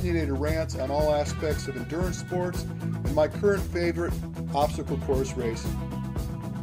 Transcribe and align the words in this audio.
opinionated 0.00 0.38
rants 0.38 0.76
on 0.76 0.90
all 0.90 1.14
aspects 1.14 1.68
of 1.68 1.76
endurance 1.76 2.18
sports 2.18 2.62
and 2.62 3.14
my 3.14 3.28
current 3.28 3.62
favorite, 3.64 4.14
obstacle 4.54 4.96
course 4.98 5.34
racing. 5.34 5.78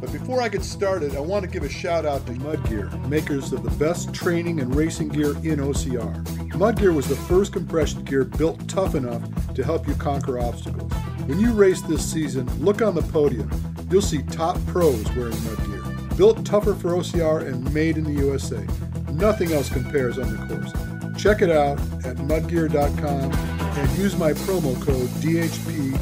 But 0.00 0.10
before 0.10 0.42
I 0.42 0.48
get 0.48 0.64
started, 0.64 1.14
I 1.14 1.20
want 1.20 1.44
to 1.44 1.50
give 1.50 1.62
a 1.62 1.68
shout 1.68 2.04
out 2.04 2.26
to 2.26 2.32
Mudgear, 2.32 2.90
makers 3.08 3.52
of 3.52 3.62
the 3.62 3.70
best 3.84 4.12
training 4.12 4.58
and 4.58 4.74
racing 4.74 5.10
gear 5.10 5.36
in 5.36 5.60
OCR. 5.60 6.24
Mudgear 6.54 6.92
was 6.92 7.06
the 7.06 7.14
first 7.14 7.52
compression 7.52 8.02
gear 8.04 8.24
built 8.24 8.66
tough 8.68 8.96
enough 8.96 9.22
to 9.54 9.64
help 9.64 9.86
you 9.86 9.94
conquer 9.94 10.40
obstacles. 10.40 10.92
When 11.26 11.38
you 11.38 11.52
race 11.52 11.80
this 11.82 12.04
season, 12.04 12.48
look 12.58 12.82
on 12.82 12.96
the 12.96 13.02
podium. 13.02 13.48
You'll 13.88 14.02
see 14.02 14.22
top 14.22 14.58
pros 14.66 15.08
wearing 15.14 15.32
Mudgear. 15.34 16.16
Built 16.16 16.44
tougher 16.44 16.74
for 16.74 16.90
OCR 16.90 17.46
and 17.46 17.72
made 17.72 17.98
in 17.98 18.02
the 18.02 18.20
USA. 18.24 18.66
Nothing 19.12 19.52
else 19.52 19.68
compares 19.68 20.18
on 20.18 20.28
the 20.28 20.54
course. 20.54 20.72
Check 21.18 21.42
it 21.42 21.50
out 21.50 21.80
at 22.06 22.16
mudgear.com 22.16 23.32
and 23.32 23.98
use 23.98 24.16
my 24.16 24.32
promo 24.32 24.80
code 24.80 25.08
DHP 25.20 25.98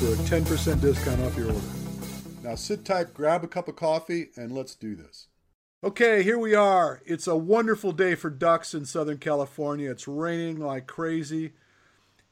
for 0.00 0.12
a 0.12 0.40
10% 0.40 0.80
discount 0.80 1.20
off 1.20 1.36
your 1.36 1.46
order. 1.46 1.60
Now 2.42 2.56
sit 2.56 2.84
tight, 2.84 3.14
grab 3.14 3.44
a 3.44 3.48
cup 3.48 3.68
of 3.68 3.76
coffee, 3.76 4.30
and 4.34 4.50
let's 4.50 4.74
do 4.74 4.96
this. 4.96 5.28
Okay, 5.84 6.24
here 6.24 6.38
we 6.38 6.56
are. 6.56 7.00
It's 7.06 7.28
a 7.28 7.36
wonderful 7.36 7.92
day 7.92 8.16
for 8.16 8.28
ducks 8.28 8.74
in 8.74 8.86
Southern 8.86 9.18
California. 9.18 9.88
It's 9.88 10.08
raining 10.08 10.58
like 10.58 10.88
crazy. 10.88 11.52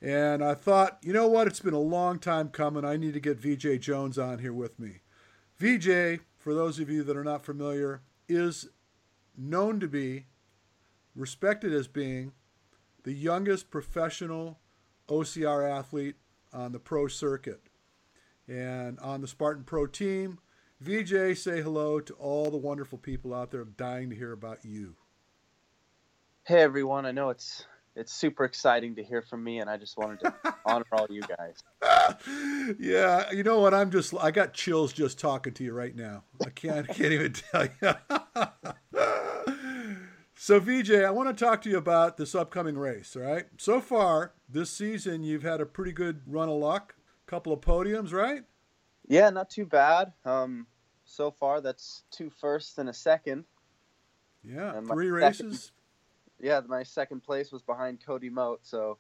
And 0.03 0.43
I 0.43 0.55
thought, 0.55 0.99
you 1.03 1.13
know 1.13 1.29
what? 1.29 1.47
It's 1.47 1.61
been 1.61 1.73
a 1.73 1.79
long 1.79 2.19
time 2.19 2.49
coming. 2.49 2.85
I 2.85 2.97
need 2.97 3.15
to 3.15 3.21
get 3.21 3.41
Veejay 3.41 3.81
Jones 3.81 4.19
on 4.19 4.41
here 4.41 4.53
with 4.53 4.81
me. 4.81 5.03
Veejay, 5.61 6.19
for 6.37 6.53
those 6.53 6.81
of 6.81 6.91
you 6.91 7.05
that 7.05 7.17
are 7.17 7.23
not 7.23 7.45
familiar, 7.45 8.03
is 8.29 8.71
known 9.37 9.79
to 9.79 9.87
be, 9.87 10.27
respected 11.15 11.73
as 11.73 11.89
being, 11.89 12.33
the 13.05 13.13
youngest 13.13 13.71
professional 13.71 14.59
OCR 15.09 15.71
athlete 15.71 16.17
on 16.53 16.73
the 16.73 16.79
pro 16.79 17.09
circuit. 17.09 17.61
And 18.49 18.99
on 19.01 19.21
the 19.21 19.29
Spartan 19.29 19.65
Pro 19.65 19.87
team, 19.87 20.39
Veejay, 20.83 21.37
say 21.37 21.63
hello 21.63 22.01
to 22.01 22.13
all 22.15 22.51
the 22.51 22.57
wonderful 22.57 22.99
people 22.99 23.33
out 23.33 23.51
there 23.51 23.65
dying 23.65 24.11
to 24.11 24.17
hear 24.17 24.33
about 24.33 24.65
you. 24.65 24.97
Hey 26.47 26.61
everyone, 26.61 27.07
I 27.07 27.13
know 27.13 27.31
it's 27.31 27.65
it's 27.97 28.13
super 28.13 28.45
exciting 28.45 28.97
to 28.97 29.05
hear 29.05 29.23
from 29.23 29.43
me, 29.43 29.61
and 29.61 29.71
I 29.71 29.79
just 29.79 29.97
wanted 29.97 30.21
to 30.21 30.35
honor 30.67 30.85
all 30.93 31.07
you 31.09 31.23
guys. 31.23 31.63
yeah, 32.79 33.31
you 33.33 33.45
know 33.45 33.61
what? 33.61 33.73
I'm 33.73 33.91
just 33.91 34.13
I 34.21 34.31
got 34.31 34.53
chills 34.53 34.93
just 34.93 35.19
talking 35.19 35.55
to 35.55 35.65
you 35.65 35.73
right 35.73 35.95
now. 35.95 36.25
I 36.45 36.51
can't 36.51 36.91
I 36.91 36.93
can't 36.93 37.13
even 37.13 37.33
tell 37.33 37.67
you. 37.81 37.95
so 40.35 40.61
Veejay, 40.61 41.05
I 41.05 41.11
want 41.11 41.37
to 41.37 41.45
talk 41.45 41.63
to 41.63 41.71
you 41.71 41.79
about 41.79 42.17
this 42.17 42.35
upcoming 42.35 42.77
race. 42.77 43.17
All 43.17 43.23
right. 43.23 43.47
So 43.59 43.81
far 43.81 44.33
this 44.49 44.71
season, 44.71 45.23
you've 45.23 45.43
had 45.43 45.61
a 45.61 45.67
pretty 45.67 45.93
good 45.93 46.23
run 46.27 46.49
of 46.49 46.57
luck, 46.57 46.95
a 47.27 47.31
couple 47.31 47.53
of 47.53 47.61
podiums, 47.61 48.13
right? 48.13 48.43
Yeah, 49.07 49.31
not 49.31 49.51
too 49.51 49.67
bad. 49.67 50.13
Um, 50.25 50.67
so 51.05 51.31
far, 51.31 51.61
that's 51.61 52.05
two 52.11 52.31
firsts 52.31 52.79
and 52.79 52.89
a 52.89 52.95
second. 52.95 53.45
Yeah, 54.43 54.77
and 54.77 54.87
three 54.87 55.11
races. 55.11 55.73
Yeah, 56.41 56.61
my 56.67 56.83
second 56.83 57.23
place 57.23 57.53
was 57.53 57.63
behind 57.63 58.05
Cody 58.05 58.29
Moat, 58.29 58.61
so 58.63 58.99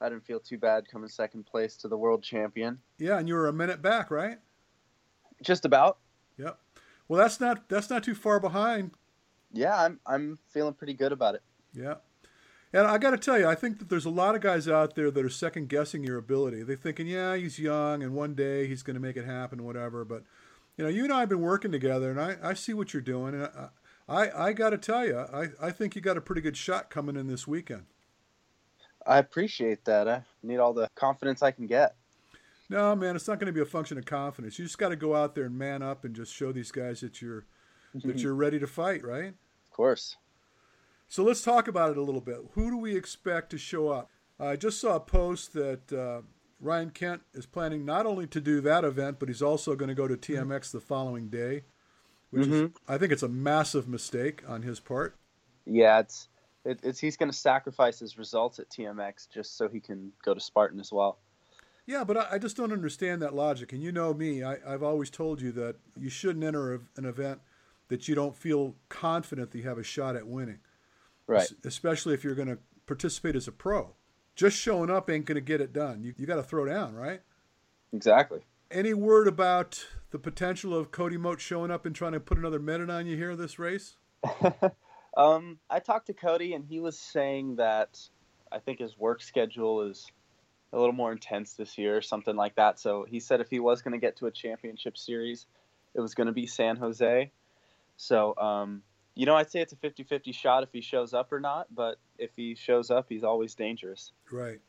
I 0.00 0.08
didn't 0.08 0.24
feel 0.24 0.40
too 0.40 0.58
bad 0.58 0.88
coming 0.88 1.08
second 1.08 1.46
place 1.46 1.76
to 1.78 1.88
the 1.88 1.96
world 1.96 2.22
champion. 2.22 2.78
Yeah, 2.98 3.18
and 3.18 3.28
you 3.28 3.34
were 3.34 3.48
a 3.48 3.52
minute 3.52 3.82
back, 3.82 4.10
right? 4.10 4.38
Just 5.42 5.64
about. 5.64 5.98
Yep. 6.38 6.58
Well, 7.08 7.20
that's 7.20 7.40
not 7.40 7.68
that's 7.68 7.90
not 7.90 8.02
too 8.02 8.14
far 8.14 8.40
behind. 8.40 8.92
Yeah, 9.52 9.76
I'm 9.76 10.00
I'm 10.06 10.38
feeling 10.48 10.74
pretty 10.74 10.94
good 10.94 11.12
about 11.12 11.34
it. 11.34 11.42
Yeah. 11.72 11.94
And 12.72 12.86
I 12.86 12.98
got 12.98 13.10
to 13.10 13.18
tell 13.18 13.36
you, 13.36 13.48
I 13.48 13.56
think 13.56 13.80
that 13.80 13.88
there's 13.88 14.04
a 14.04 14.10
lot 14.10 14.36
of 14.36 14.42
guys 14.42 14.68
out 14.68 14.94
there 14.94 15.10
that 15.10 15.24
are 15.24 15.28
second 15.28 15.68
guessing 15.68 16.04
your 16.04 16.18
ability. 16.18 16.62
They're 16.62 16.76
thinking, 16.76 17.08
yeah, 17.08 17.34
he's 17.34 17.58
young, 17.58 18.00
and 18.00 18.14
one 18.14 18.36
day 18.36 18.68
he's 18.68 18.84
going 18.84 18.94
to 18.94 19.00
make 19.00 19.16
it 19.16 19.24
happen, 19.24 19.64
whatever. 19.64 20.04
But 20.04 20.22
you 20.76 20.84
know, 20.84 20.90
you 20.90 21.02
and 21.02 21.12
I 21.12 21.20
have 21.20 21.28
been 21.28 21.40
working 21.40 21.72
together, 21.72 22.10
and 22.10 22.20
I, 22.20 22.36
I 22.40 22.54
see 22.54 22.72
what 22.72 22.94
you're 22.94 23.02
doing, 23.02 23.34
and 23.34 23.44
I 23.44 23.68
I, 24.10 24.48
I 24.48 24.52
got 24.52 24.70
to 24.70 24.78
tell 24.78 25.06
you, 25.06 25.16
I, 25.16 25.50
I 25.62 25.70
think 25.70 25.94
you 25.94 26.02
got 26.02 26.16
a 26.16 26.20
pretty 26.20 26.40
good 26.40 26.56
shot 26.56 26.90
coming 26.90 27.14
in 27.14 27.28
this 27.28 27.46
weekend. 27.46 27.84
I 29.06 29.18
appreciate 29.18 29.84
that. 29.84 30.08
I 30.08 30.24
need 30.42 30.58
all 30.58 30.72
the 30.72 30.88
confidence 30.96 31.42
I 31.42 31.52
can 31.52 31.68
get. 31.68 31.94
No, 32.68 32.96
man, 32.96 33.14
it's 33.14 33.28
not 33.28 33.38
going 33.38 33.46
to 33.46 33.52
be 33.52 33.60
a 33.60 33.66
function 33.66 33.98
of 33.98 34.04
confidence. 34.04 34.58
You 34.58 34.64
just 34.64 34.78
got 34.78 34.88
to 34.88 34.96
go 34.96 35.14
out 35.14 35.36
there 35.36 35.44
and 35.44 35.56
man 35.56 35.82
up 35.82 36.04
and 36.04 36.14
just 36.14 36.34
show 36.34 36.50
these 36.50 36.72
guys 36.72 37.00
that 37.00 37.22
you're 37.22 37.46
that 37.94 38.22
you're 38.22 38.34
ready 38.34 38.58
to 38.58 38.66
fight, 38.66 39.04
right? 39.04 39.28
Of 39.28 39.70
course. 39.70 40.16
So 41.08 41.24
let's 41.24 41.42
talk 41.42 41.66
about 41.66 41.90
it 41.90 41.96
a 41.96 42.02
little 42.02 42.20
bit. 42.20 42.38
Who 42.52 42.70
do 42.70 42.76
we 42.76 42.96
expect 42.96 43.50
to 43.50 43.58
show 43.58 43.88
up? 43.88 44.10
I 44.38 44.56
just 44.56 44.80
saw 44.80 44.96
a 44.96 45.00
post 45.00 45.52
that 45.54 45.92
uh, 45.92 46.22
Ryan 46.60 46.90
Kent 46.90 47.22
is 47.34 47.46
planning 47.46 47.84
not 47.84 48.06
only 48.06 48.26
to 48.28 48.40
do 48.40 48.60
that 48.62 48.84
event, 48.84 49.18
but 49.18 49.28
he's 49.28 49.42
also 49.42 49.74
going 49.74 49.88
to 49.88 49.94
go 49.94 50.06
to 50.06 50.16
TMX 50.16 50.70
the 50.70 50.80
following 50.80 51.28
day, 51.28 51.64
which 52.30 52.46
mm-hmm. 52.46 52.66
is, 52.66 52.70
I 52.88 52.96
think 52.96 53.12
it's 53.12 53.22
a 53.22 53.28
massive 53.28 53.88
mistake 53.88 54.42
on 54.48 54.62
his 54.62 54.80
part. 54.80 55.16
Yeah, 55.66 56.00
it's, 56.00 56.28
it, 56.64 56.80
it's 56.82 56.98
he's 56.98 57.16
going 57.16 57.30
to 57.30 57.36
sacrifice 57.36 57.98
his 57.98 58.16
results 58.16 58.58
at 58.58 58.70
TMX 58.70 59.28
just 59.28 59.56
so 59.56 59.68
he 59.68 59.80
can 59.80 60.12
go 60.24 60.32
to 60.32 60.40
Spartan 60.40 60.80
as 60.80 60.92
well. 60.92 61.18
Yeah, 61.86 62.04
but 62.04 62.16
I, 62.16 62.26
I 62.32 62.38
just 62.38 62.56
don't 62.56 62.72
understand 62.72 63.20
that 63.22 63.34
logic. 63.34 63.72
And 63.72 63.82
you 63.82 63.90
know 63.90 64.14
me, 64.14 64.44
I, 64.44 64.58
have 64.66 64.82
always 64.82 65.10
told 65.10 65.40
you 65.40 65.50
that 65.52 65.76
you 65.98 66.08
shouldn't 66.08 66.44
enter 66.44 66.74
a, 66.74 66.78
an 66.96 67.04
event 67.04 67.40
that 67.90 68.08
you 68.08 68.16
don't 68.16 68.34
feel 68.34 68.74
confident 68.88 69.52
that 69.52 69.58
you 69.58 69.68
have 69.68 69.78
a 69.78 69.84
shot 69.84 70.16
at 70.16 70.26
winning. 70.26 70.58
Right. 71.28 71.48
Especially 71.64 72.14
if 72.14 72.24
you're 72.24 72.34
going 72.34 72.48
to 72.48 72.58
participate 72.86 73.36
as 73.36 73.46
a 73.46 73.52
pro 73.52 73.94
just 74.40 74.56
showing 74.56 74.90
up 74.90 75.10
ain't 75.10 75.26
going 75.26 75.36
to 75.36 75.42
get 75.42 75.60
it 75.60 75.70
done. 75.70 76.02
You, 76.02 76.14
you 76.16 76.26
got 76.26 76.36
to 76.36 76.42
throw 76.42 76.64
down, 76.64 76.94
right? 76.94 77.20
Exactly. 77.92 78.40
Any 78.70 78.94
word 78.94 79.28
about 79.28 79.84
the 80.12 80.18
potential 80.18 80.74
of 80.74 80.90
Cody 80.90 81.18
Moat 81.18 81.42
showing 81.42 81.70
up 81.70 81.84
and 81.84 81.94
trying 81.94 82.12
to 82.12 82.20
put 82.20 82.38
another 82.38 82.58
minute 82.58 82.88
on 82.88 83.06
you 83.06 83.16
here 83.16 83.36
this 83.36 83.58
race? 83.58 83.96
um, 85.16 85.58
I 85.68 85.80
talked 85.80 86.06
to 86.06 86.14
Cody, 86.14 86.54
and 86.54 86.64
he 86.64 86.80
was 86.80 86.98
saying 86.98 87.56
that 87.56 88.00
I 88.50 88.60
think 88.60 88.78
his 88.78 88.96
work 88.96 89.20
schedule 89.20 89.82
is 89.82 90.10
a 90.72 90.78
little 90.78 90.94
more 90.94 91.12
intense 91.12 91.52
this 91.52 91.76
year, 91.76 91.98
or 91.98 92.02
something 92.02 92.36
like 92.36 92.54
that. 92.54 92.78
So 92.78 93.04
he 93.06 93.20
said 93.20 93.42
if 93.42 93.50
he 93.50 93.60
was 93.60 93.82
going 93.82 93.92
to 93.92 93.98
get 93.98 94.16
to 94.18 94.26
a 94.26 94.30
championship 94.30 94.96
series, 94.96 95.46
it 95.94 96.00
was 96.00 96.14
going 96.14 96.28
to 96.28 96.32
be 96.32 96.46
San 96.46 96.76
Jose. 96.76 97.30
So 98.00 98.34
um, 98.38 98.82
you 99.14 99.26
know, 99.26 99.36
I'd 99.36 99.50
say 99.50 99.60
it's 99.60 99.74
a 99.74 99.76
50 99.76 100.04
50 100.04 100.32
shot 100.32 100.62
if 100.62 100.70
he 100.72 100.80
shows 100.80 101.12
up 101.12 101.30
or 101.30 101.40
not, 101.40 101.66
but 101.74 101.98
if 102.18 102.30
he 102.34 102.54
shows 102.54 102.90
up, 102.90 103.06
he's 103.10 103.22
always 103.22 103.54
dangerous. 103.54 104.12
Right. 104.32 104.60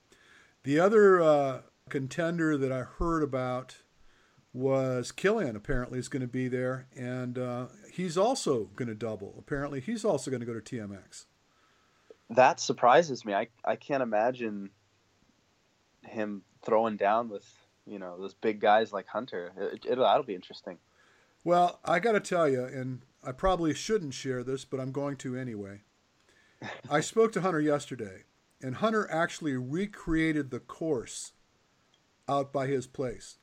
The 0.63 0.77
other 0.77 1.21
uh, 1.21 1.61
contender 1.89 2.57
that 2.57 2.71
I 2.71 2.81
heard 2.81 3.23
about 3.23 3.77
was 4.53 5.13
Killian, 5.13 5.55
apparently, 5.55 5.99
is 5.99 6.09
going 6.09 6.21
to 6.21 6.27
be 6.27 6.49
there, 6.49 6.87
and 6.93 7.39
uh, 7.39 7.67
he's 7.93 8.17
also 8.17 8.65
going 8.75 8.89
to 8.89 8.95
double. 8.95 9.35
Apparently, 9.39 9.79
he's 9.79 10.03
also 10.03 10.29
going 10.29 10.41
to 10.41 10.45
go 10.45 10.53
to 10.53 10.59
TMX. 10.59 11.25
That 12.29 12.59
surprises 12.59 13.23
me. 13.23 13.33
I, 13.33 13.47
I 13.63 13.77
can't 13.77 14.03
imagine 14.03 14.69
him 16.03 16.43
throwing 16.61 16.97
down 16.97 17.29
with, 17.29 17.49
you 17.87 17.99
know, 17.99 18.19
those 18.19 18.33
big 18.33 18.59
guys 18.59 18.91
like 18.91 19.07
Hunter. 19.07 19.53
It, 19.57 19.85
it, 19.85 19.95
that'll 19.97 20.23
be 20.23 20.35
interesting. 20.35 20.77
Well, 21.45 21.79
I 21.85 21.99
got 21.99 22.11
to 22.11 22.19
tell 22.19 22.49
you, 22.49 22.65
and 22.65 23.01
I 23.23 23.31
probably 23.31 23.73
shouldn't 23.73 24.13
share 24.13 24.43
this, 24.43 24.65
but 24.65 24.79
I'm 24.79 24.91
going 24.91 25.17
to 25.17 25.35
anyway. 25.37 25.81
I 26.89 27.01
spoke 27.01 27.31
to 27.33 27.41
Hunter 27.41 27.59
yesterday, 27.59 28.23
and 28.61 28.75
Hunter 28.75 29.07
actually 29.11 29.55
recreated 29.55 30.49
the 30.49 30.59
course 30.59 31.33
out 32.27 32.51
by 32.51 32.67
his 32.67 32.87
place. 32.87 33.37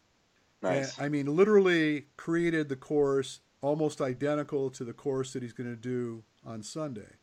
Nice. 0.63 0.97
And, 0.97 1.07
I 1.07 1.09
mean, 1.09 1.27
literally 1.37 2.07
created 2.17 2.69
the 2.69 2.77
course 2.77 3.41
almost 3.61 4.01
identical 4.01 4.71
to 4.71 4.85
the 4.85 4.93
course 4.93 5.33
that 5.33 5.43
he's 5.43 5.53
going 5.53 5.71
to 5.71 5.81
do 5.81 6.25
on 6.45 6.63
Sunday. 6.63 7.17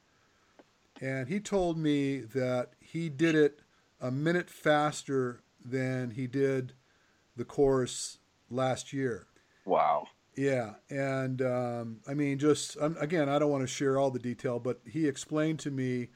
And 1.01 1.27
he 1.27 1.39
told 1.39 1.77
me 1.77 2.19
that 2.19 2.73
he 2.79 3.09
did 3.09 3.35
it 3.35 3.61
a 3.99 4.11
minute 4.11 4.49
faster 4.49 5.41
than 5.63 6.11
he 6.11 6.27
did 6.27 6.73
the 7.35 7.45
course 7.45 8.19
last 8.49 8.93
year. 8.93 9.27
Wow. 9.65 10.07
Yeah, 10.35 10.73
and 10.89 11.41
um, 11.41 11.97
I 12.07 12.13
mean, 12.13 12.37
just 12.39 12.77
um, 12.81 12.97
again, 12.99 13.29
I 13.29 13.39
don't 13.39 13.51
want 13.51 13.63
to 13.63 13.67
share 13.67 13.97
all 13.97 14.11
the 14.11 14.19
detail, 14.19 14.59
but 14.59 14.81
he 14.85 15.07
explained 15.07 15.59
to 15.59 15.71
me, 15.71 16.09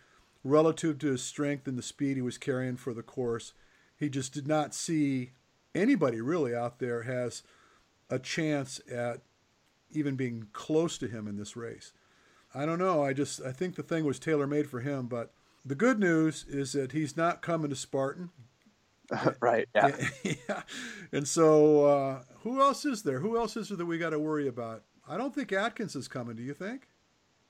relative 0.43 0.99
to 0.99 1.07
his 1.07 1.23
strength 1.23 1.67
and 1.67 1.77
the 1.77 1.81
speed 1.83 2.17
he 2.17 2.21
was 2.21 2.37
carrying 2.37 2.75
for 2.75 2.93
the 2.93 3.03
course, 3.03 3.53
he 3.97 4.09
just 4.09 4.33
did 4.33 4.47
not 4.47 4.73
see 4.73 5.31
anybody 5.73 6.19
really 6.21 6.53
out 6.55 6.79
there 6.79 7.03
has 7.03 7.43
a 8.09 8.19
chance 8.19 8.81
at 8.91 9.21
even 9.91 10.15
being 10.15 10.47
close 10.53 10.97
to 10.97 11.07
him 11.07 11.27
in 11.27 11.37
this 11.37 11.55
race. 11.55 11.93
I 12.53 12.65
don't 12.65 12.79
know. 12.79 13.03
I 13.03 13.13
just 13.13 13.41
I 13.41 13.51
think 13.51 13.75
the 13.75 13.83
thing 13.83 14.05
was 14.05 14.19
tailor 14.19 14.47
made 14.47 14.69
for 14.69 14.81
him. 14.81 15.07
But 15.07 15.31
the 15.65 15.75
good 15.75 15.99
news 15.99 16.45
is 16.47 16.73
that 16.73 16.91
he's 16.91 17.15
not 17.15 17.41
coming 17.41 17.69
to 17.69 17.75
Spartan. 17.75 18.29
right. 19.41 19.67
Yeah. 19.75 19.95
yeah. 20.23 20.63
And 21.11 21.27
so, 21.27 21.85
uh, 21.85 22.21
who 22.43 22.61
else 22.61 22.85
is 22.85 23.03
there? 23.03 23.19
Who 23.19 23.37
else 23.37 23.57
is 23.57 23.69
there 23.69 23.77
that 23.77 23.85
we 23.85 23.97
got 23.97 24.11
to 24.11 24.19
worry 24.19 24.47
about? 24.47 24.83
I 25.07 25.17
don't 25.17 25.33
think 25.33 25.51
Atkins 25.51 25.95
is 25.95 26.07
coming. 26.07 26.35
Do 26.35 26.43
you 26.43 26.53
think? 26.53 26.87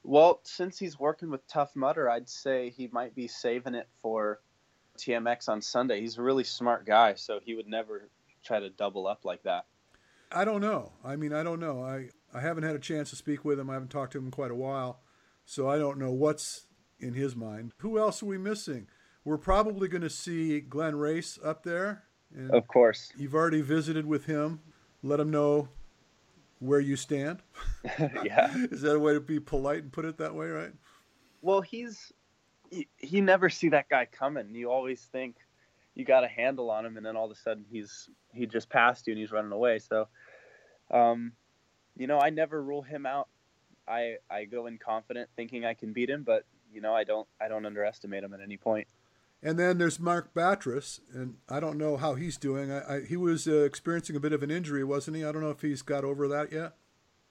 Well, 0.03 0.39
since 0.43 0.79
he's 0.79 0.97
working 0.97 1.29
with 1.29 1.45
Tough 1.47 1.75
Mudder, 1.75 2.09
I'd 2.09 2.29
say 2.29 2.69
he 2.69 2.87
might 2.87 3.15
be 3.15 3.27
saving 3.27 3.75
it 3.75 3.87
for 4.01 4.39
TMX 4.97 5.49
on 5.49 5.61
Sunday. 5.61 6.01
He's 6.01 6.17
a 6.17 6.21
really 6.21 6.43
smart 6.43 6.85
guy, 6.85 7.15
so 7.15 7.39
he 7.43 7.55
would 7.55 7.67
never 7.67 8.09
try 8.43 8.59
to 8.59 8.69
double 8.69 9.07
up 9.07 9.25
like 9.25 9.43
that. 9.43 9.65
I 10.31 10.45
don't 10.45 10.61
know. 10.61 10.93
I 11.03 11.15
mean, 11.15 11.33
I 11.33 11.43
don't 11.43 11.59
know. 11.59 11.83
I, 11.83 12.09
I 12.33 12.39
haven't 12.41 12.63
had 12.63 12.75
a 12.75 12.79
chance 12.79 13.09
to 13.09 13.15
speak 13.15 13.43
with 13.43 13.59
him. 13.59 13.69
I 13.69 13.73
haven't 13.73 13.89
talked 13.89 14.13
to 14.13 14.19
him 14.19 14.25
in 14.25 14.31
quite 14.31 14.51
a 14.51 14.55
while. 14.55 15.01
So 15.45 15.67
I 15.67 15.77
don't 15.77 15.97
know 15.97 16.11
what's 16.11 16.67
in 16.99 17.13
his 17.13 17.35
mind. 17.35 17.71
Who 17.77 17.97
else 17.97 18.21
are 18.21 18.27
we 18.27 18.37
missing? 18.37 18.87
We're 19.25 19.37
probably 19.37 19.87
going 19.87 20.03
to 20.03 20.09
see 20.09 20.59
Glenn 20.61 20.93
Racz 20.93 21.43
up 21.45 21.63
there. 21.63 22.03
of 22.51 22.67
course. 22.67 23.11
You've 23.17 23.33
already 23.33 23.61
visited 23.61 24.05
with 24.05 24.25
him. 24.25 24.61
Let 25.03 25.19
him 25.19 25.31
know 25.31 25.69
where 26.59 26.79
you 26.79 26.95
stand. 26.95 27.41
yeah. 28.23 28.53
Is 28.71 28.81
that 28.81 28.95
a 28.95 28.99
way 28.99 29.13
to 29.13 29.19
be 29.19 29.39
polite 29.39 29.83
and 29.83 29.91
put 29.91 30.05
it 30.05 30.17
that 30.17 30.35
way, 30.35 30.47
right? 30.47 30.73
Well, 31.41 31.61
he's 31.61 32.11
he, 32.69 32.87
he 32.97 33.21
never 33.21 33.49
see 33.49 33.69
that 33.69 33.89
guy 33.89 34.05
coming. 34.05 34.53
You 34.53 34.69
always 34.71 35.01
think 35.01 35.37
you 35.95 36.05
got 36.05 36.23
a 36.23 36.27
handle 36.27 36.69
on 36.69 36.85
him, 36.85 36.97
and 36.97 37.05
then 37.05 37.15
all 37.15 37.25
of 37.25 37.31
a 37.31 37.35
sudden 37.35 37.65
he's 37.69 38.09
he 38.33 38.45
just 38.45 38.69
passed 38.69 39.07
you 39.07 39.13
and 39.13 39.19
he's 39.19 39.31
running 39.31 39.51
away. 39.51 39.79
So, 39.79 40.07
um, 40.91 41.33
you 41.97 42.07
know, 42.07 42.19
I 42.19 42.29
never 42.29 42.61
rule 42.61 42.81
him 42.81 43.05
out. 43.05 43.27
I 43.87 44.17
I 44.29 44.45
go 44.45 44.67
in 44.67 44.77
confident, 44.77 45.29
thinking 45.35 45.65
I 45.65 45.73
can 45.73 45.93
beat 45.93 46.09
him, 46.09 46.23
but 46.23 46.45
you 46.71 46.81
know, 46.81 46.93
I 46.93 47.03
don't 47.03 47.27
I 47.41 47.47
don't 47.47 47.65
underestimate 47.65 48.23
him 48.23 48.33
at 48.33 48.41
any 48.41 48.57
point. 48.57 48.87
And 49.41 49.57
then 49.57 49.77
there's 49.77 49.99
Mark 49.99 50.33
Batres, 50.33 50.99
and 51.13 51.35
I 51.47 51.61
don't 51.61 51.77
know 51.77 51.95
how 51.95 52.15
he's 52.15 52.37
doing. 52.37 52.71
I, 52.71 52.95
I, 52.95 53.01
he 53.05 53.15
was 53.15 53.47
uh, 53.47 53.61
experiencing 53.61 54.17
a 54.17 54.19
bit 54.19 54.33
of 54.33 54.43
an 54.43 54.51
injury, 54.51 54.83
wasn't 54.83 55.15
he? 55.15 55.23
I 55.23 55.31
don't 55.31 55.41
know 55.41 55.49
if 55.49 55.61
he's 55.61 55.81
got 55.81 56.03
over 56.03 56.27
that 56.27 56.51
yet. 56.51 56.73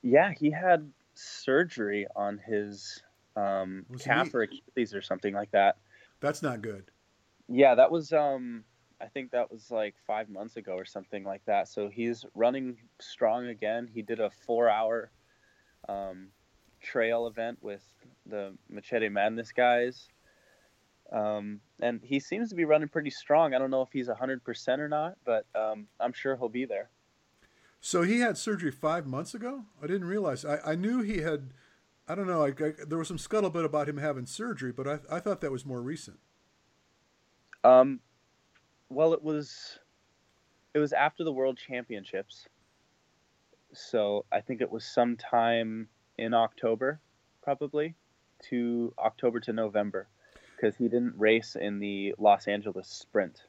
Yeah, 0.02 0.32
he 0.32 0.50
had 0.50 0.90
surgery 1.14 2.06
on 2.16 2.38
his 2.38 3.02
um, 3.36 3.84
calf 3.98 4.32
or 4.32 4.42
Achilles 4.42 4.94
or 4.94 5.02
something 5.02 5.34
like 5.34 5.50
that. 5.50 5.76
That's 6.20 6.42
not 6.42 6.62
good. 6.62 6.90
Yeah, 7.48 7.74
that 7.74 7.90
was. 7.90 8.12
Um, 8.12 8.64
I 9.00 9.06
think 9.06 9.30
that 9.32 9.50
was 9.52 9.70
like 9.70 9.94
five 10.06 10.28
months 10.28 10.56
ago 10.56 10.72
or 10.72 10.84
something 10.84 11.24
like 11.24 11.44
that. 11.44 11.68
So 11.68 11.88
he's 11.88 12.24
running 12.34 12.78
strong 13.00 13.48
again. 13.48 13.88
He 13.92 14.02
did 14.02 14.18
a 14.18 14.30
four-hour 14.30 15.10
um, 15.88 16.28
trail 16.80 17.26
event 17.26 17.58
with 17.60 17.82
the 18.26 18.54
Machete 18.68 19.08
Madness 19.08 19.52
guys. 19.52 20.08
Um, 21.12 21.60
and 21.80 22.00
he 22.02 22.20
seems 22.20 22.50
to 22.50 22.54
be 22.54 22.64
running 22.64 22.88
pretty 22.88 23.10
strong. 23.10 23.54
I 23.54 23.58
don't 23.58 23.70
know 23.70 23.82
if 23.82 23.88
he's 23.92 24.08
100% 24.08 24.78
or 24.78 24.88
not, 24.88 25.16
but 25.24 25.46
um, 25.54 25.86
I'm 26.00 26.12
sure 26.12 26.36
he'll 26.36 26.48
be 26.48 26.66
there. 26.66 26.90
So 27.80 28.02
he 28.02 28.20
had 28.20 28.36
surgery 28.36 28.70
five 28.70 29.06
months 29.06 29.34
ago? 29.34 29.64
I 29.82 29.86
didn't 29.86 30.06
realize. 30.06 30.44
I, 30.44 30.58
I 30.72 30.74
knew 30.74 31.00
he 31.00 31.18
had, 31.18 31.50
I 32.08 32.14
don't 32.14 32.26
know, 32.26 32.44
I, 32.44 32.48
I, 32.48 32.72
there 32.86 32.98
was 32.98 33.08
some 33.08 33.18
scuttlebutt 33.18 33.64
about 33.64 33.88
him 33.88 33.98
having 33.98 34.26
surgery, 34.26 34.72
but 34.72 34.86
I, 34.86 34.98
I 35.10 35.20
thought 35.20 35.40
that 35.40 35.52
was 35.52 35.64
more 35.64 35.80
recent. 35.80 36.18
Um, 37.64 38.00
well, 38.90 39.12
it 39.14 39.22
was, 39.22 39.78
it 40.74 40.78
was 40.78 40.92
after 40.92 41.24
the 41.24 41.32
World 41.32 41.58
Championships. 41.58 42.46
So 43.72 44.24
I 44.32 44.40
think 44.40 44.60
it 44.60 44.70
was 44.70 44.84
sometime 44.84 45.88
in 46.18 46.34
October, 46.34 47.00
probably, 47.42 47.94
to 48.50 48.92
October 48.98 49.40
to 49.40 49.52
November 49.52 50.08
because 50.58 50.76
he 50.76 50.84
didn't 50.84 51.14
race 51.16 51.56
in 51.58 51.78
the 51.78 52.14
Los 52.18 52.46
Angeles 52.46 52.88
Sprint. 52.88 53.42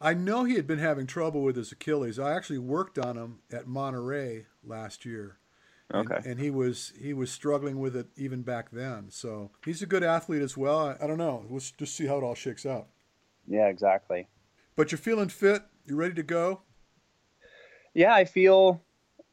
I 0.00 0.14
know 0.14 0.44
he 0.44 0.54
had 0.54 0.66
been 0.66 0.78
having 0.78 1.06
trouble 1.06 1.42
with 1.42 1.56
his 1.56 1.72
Achilles. 1.72 2.18
I 2.18 2.34
actually 2.34 2.58
worked 2.58 2.98
on 2.98 3.16
him 3.16 3.38
at 3.50 3.66
Monterey 3.66 4.46
last 4.64 5.04
year. 5.04 5.38
Okay. 5.92 6.16
And, 6.16 6.26
and, 6.26 6.40
he 6.40 6.50
was 6.50 6.92
he 7.00 7.14
was 7.14 7.30
struggling 7.32 7.78
with 7.78 7.96
it 7.96 8.08
even 8.14 8.42
back 8.42 8.70
then. 8.70 9.06
So 9.10 9.50
he's 9.64 9.80
a 9.80 9.86
good 9.86 10.02
athlete 10.02 10.42
as 10.42 10.54
well. 10.54 10.78
I, 10.78 11.02
I 11.02 11.06
don't 11.06 11.16
know. 11.16 11.46
Let's 11.48 11.70
just 11.70 11.96
see 11.96 12.06
how 12.06 12.18
it 12.18 12.22
all 12.22 12.34
shakes 12.34 12.66
out. 12.66 12.88
Yeah, 13.46 13.68
exactly. 13.68 14.28
But 14.76 14.92
you're 14.92 14.98
feeling 14.98 15.30
fit. 15.30 15.62
You're 15.86 15.96
ready 15.96 16.14
to 16.14 16.22
go. 16.22 16.60
Yeah, 17.94 18.12
I 18.12 18.26
feel 18.26 18.82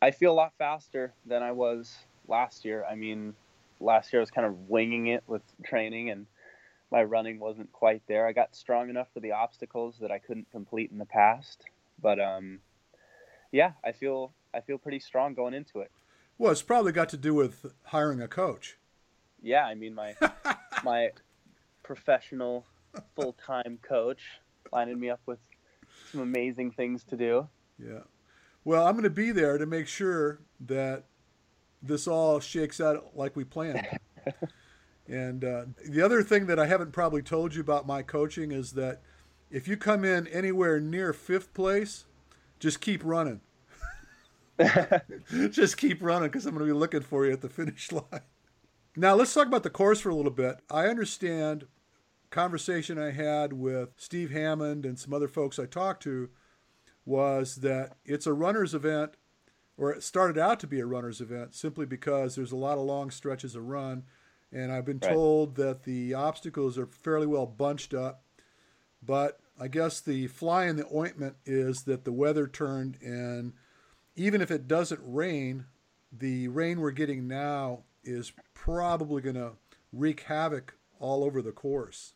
I 0.01 0.11
feel 0.11 0.31
a 0.31 0.33
lot 0.33 0.53
faster 0.57 1.13
than 1.25 1.43
I 1.43 1.51
was 1.51 1.93
last 2.29 2.63
year. 2.63 2.85
I 2.89 2.95
mean, 2.95 3.33
last 3.81 4.13
year 4.13 4.21
I 4.21 4.23
was 4.23 4.31
kind 4.31 4.47
of 4.47 4.69
winging 4.69 5.07
it 5.07 5.23
with 5.27 5.41
training 5.65 6.09
and 6.09 6.25
my 6.91 7.03
running 7.03 7.39
wasn't 7.39 7.71
quite 7.71 8.01
there. 8.07 8.27
I 8.27 8.31
got 8.31 8.55
strong 8.55 8.89
enough 8.89 9.07
for 9.13 9.19
the 9.19 9.31
obstacles 9.31 9.97
that 9.99 10.11
I 10.11 10.19
couldn't 10.19 10.51
complete 10.51 10.91
in 10.91 10.97
the 10.97 11.05
past, 11.05 11.63
but 12.01 12.19
um, 12.19 12.59
yeah, 13.51 13.71
I 13.83 13.91
feel 13.91 14.33
I 14.53 14.61
feel 14.61 14.77
pretty 14.77 14.99
strong 14.99 15.33
going 15.33 15.53
into 15.53 15.79
it. 15.79 15.91
Well, 16.37 16.51
it's 16.51 16.61
probably 16.61 16.91
got 16.91 17.09
to 17.09 17.17
do 17.17 17.33
with 17.33 17.73
hiring 17.83 18.21
a 18.21 18.27
coach. 18.27 18.77
Yeah, 19.41 19.65
I 19.65 19.75
mean 19.75 19.95
my 19.95 20.15
my 20.83 21.09
professional 21.83 22.65
full 23.15 23.33
time 23.33 23.79
coach 23.81 24.39
lining 24.71 24.99
me 24.99 25.09
up 25.09 25.21
with 25.25 25.39
some 26.11 26.21
amazing 26.21 26.71
things 26.71 27.03
to 27.05 27.17
do. 27.17 27.47
Yeah. 27.79 28.01
Well, 28.63 28.87
I'm 28.87 28.93
going 28.93 29.03
to 29.03 29.09
be 29.09 29.31
there 29.31 29.57
to 29.57 29.65
make 29.65 29.87
sure 29.87 30.39
that 30.61 31.03
this 31.81 32.07
all 32.07 32.39
shakes 32.39 32.81
out 32.81 33.15
like 33.15 33.35
we 33.35 33.43
planned. 33.43 33.87
And 35.07 35.43
uh, 35.43 35.65
the 35.87 36.01
other 36.01 36.23
thing 36.23 36.47
that 36.47 36.59
I 36.59 36.65
haven't 36.65 36.91
probably 36.91 37.21
told 37.21 37.53
you 37.53 37.61
about 37.61 37.85
my 37.85 38.01
coaching 38.01 38.51
is 38.51 38.71
that 38.71 39.01
if 39.51 39.67
you 39.67 39.77
come 39.77 40.03
in 40.03 40.27
anywhere 40.27 40.79
near 40.79 41.13
fifth 41.13 41.53
place, 41.53 42.05
just 42.59 42.81
keep 42.81 43.01
running. 43.03 43.41
just 45.51 45.77
keep 45.77 46.01
running 46.01 46.29
because 46.29 46.45
I'm 46.45 46.55
going 46.55 46.67
to 46.67 46.73
be 46.73 46.79
looking 46.79 47.01
for 47.01 47.25
you 47.25 47.33
at 47.33 47.41
the 47.41 47.49
finish 47.49 47.91
line. 47.91 48.21
Now 48.95 49.13
let's 49.13 49.33
talk 49.33 49.47
about 49.47 49.63
the 49.63 49.69
course 49.69 49.99
for 49.99 50.09
a 50.09 50.15
little 50.15 50.31
bit. 50.31 50.59
I 50.69 50.87
understand 50.87 51.67
conversation 52.29 52.97
I 52.97 53.11
had 53.11 53.53
with 53.53 53.93
Steve 53.97 54.31
Hammond 54.31 54.85
and 54.85 54.97
some 54.97 55.13
other 55.13 55.27
folks 55.27 55.59
I 55.59 55.65
talked 55.65 56.03
to 56.03 56.29
was 57.05 57.57
that 57.57 57.97
it's 58.03 58.25
a 58.25 58.33
runner's 58.33 58.73
event 58.73 59.15
or 59.77 59.91
it 59.91 60.03
started 60.03 60.37
out 60.37 60.59
to 60.61 60.67
be 60.67 60.79
a 60.79 60.85
runner's 60.85 61.21
event 61.21 61.53
simply 61.53 61.85
because 61.85 62.35
there's 62.35 62.51
a 62.51 62.57
lot 62.57 62.77
of 62.77 62.85
long 62.85 63.11
stretches 63.11 63.55
of 63.55 63.67
run 63.67 64.03
and 64.51 64.71
I've 64.71 64.85
been 64.85 64.99
right. 65.01 65.13
told 65.13 65.55
that 65.55 65.83
the 65.83 66.13
obstacles 66.13 66.77
are 66.77 66.85
fairly 66.85 67.27
well 67.27 67.45
bunched 67.45 67.93
up. 67.93 68.23
But 69.01 69.39
I 69.59 69.67
guess 69.67 69.99
the 69.99 70.27
fly 70.27 70.65
in 70.65 70.75
the 70.75 70.87
ointment 70.93 71.35
is 71.45 71.83
that 71.83 72.05
the 72.05 72.11
weather 72.11 72.47
turned, 72.47 72.97
and 73.01 73.53
even 74.15 74.41
if 74.41 74.51
it 74.51 74.67
doesn't 74.67 75.01
rain, 75.03 75.65
the 76.11 76.47
rain 76.47 76.79
we're 76.79 76.91
getting 76.91 77.27
now 77.27 77.83
is 78.03 78.33
probably 78.53 79.21
going 79.21 79.35
to 79.35 79.53
wreak 79.91 80.21
havoc 80.21 80.75
all 80.99 81.23
over 81.23 81.41
the 81.41 81.51
course. 81.51 82.13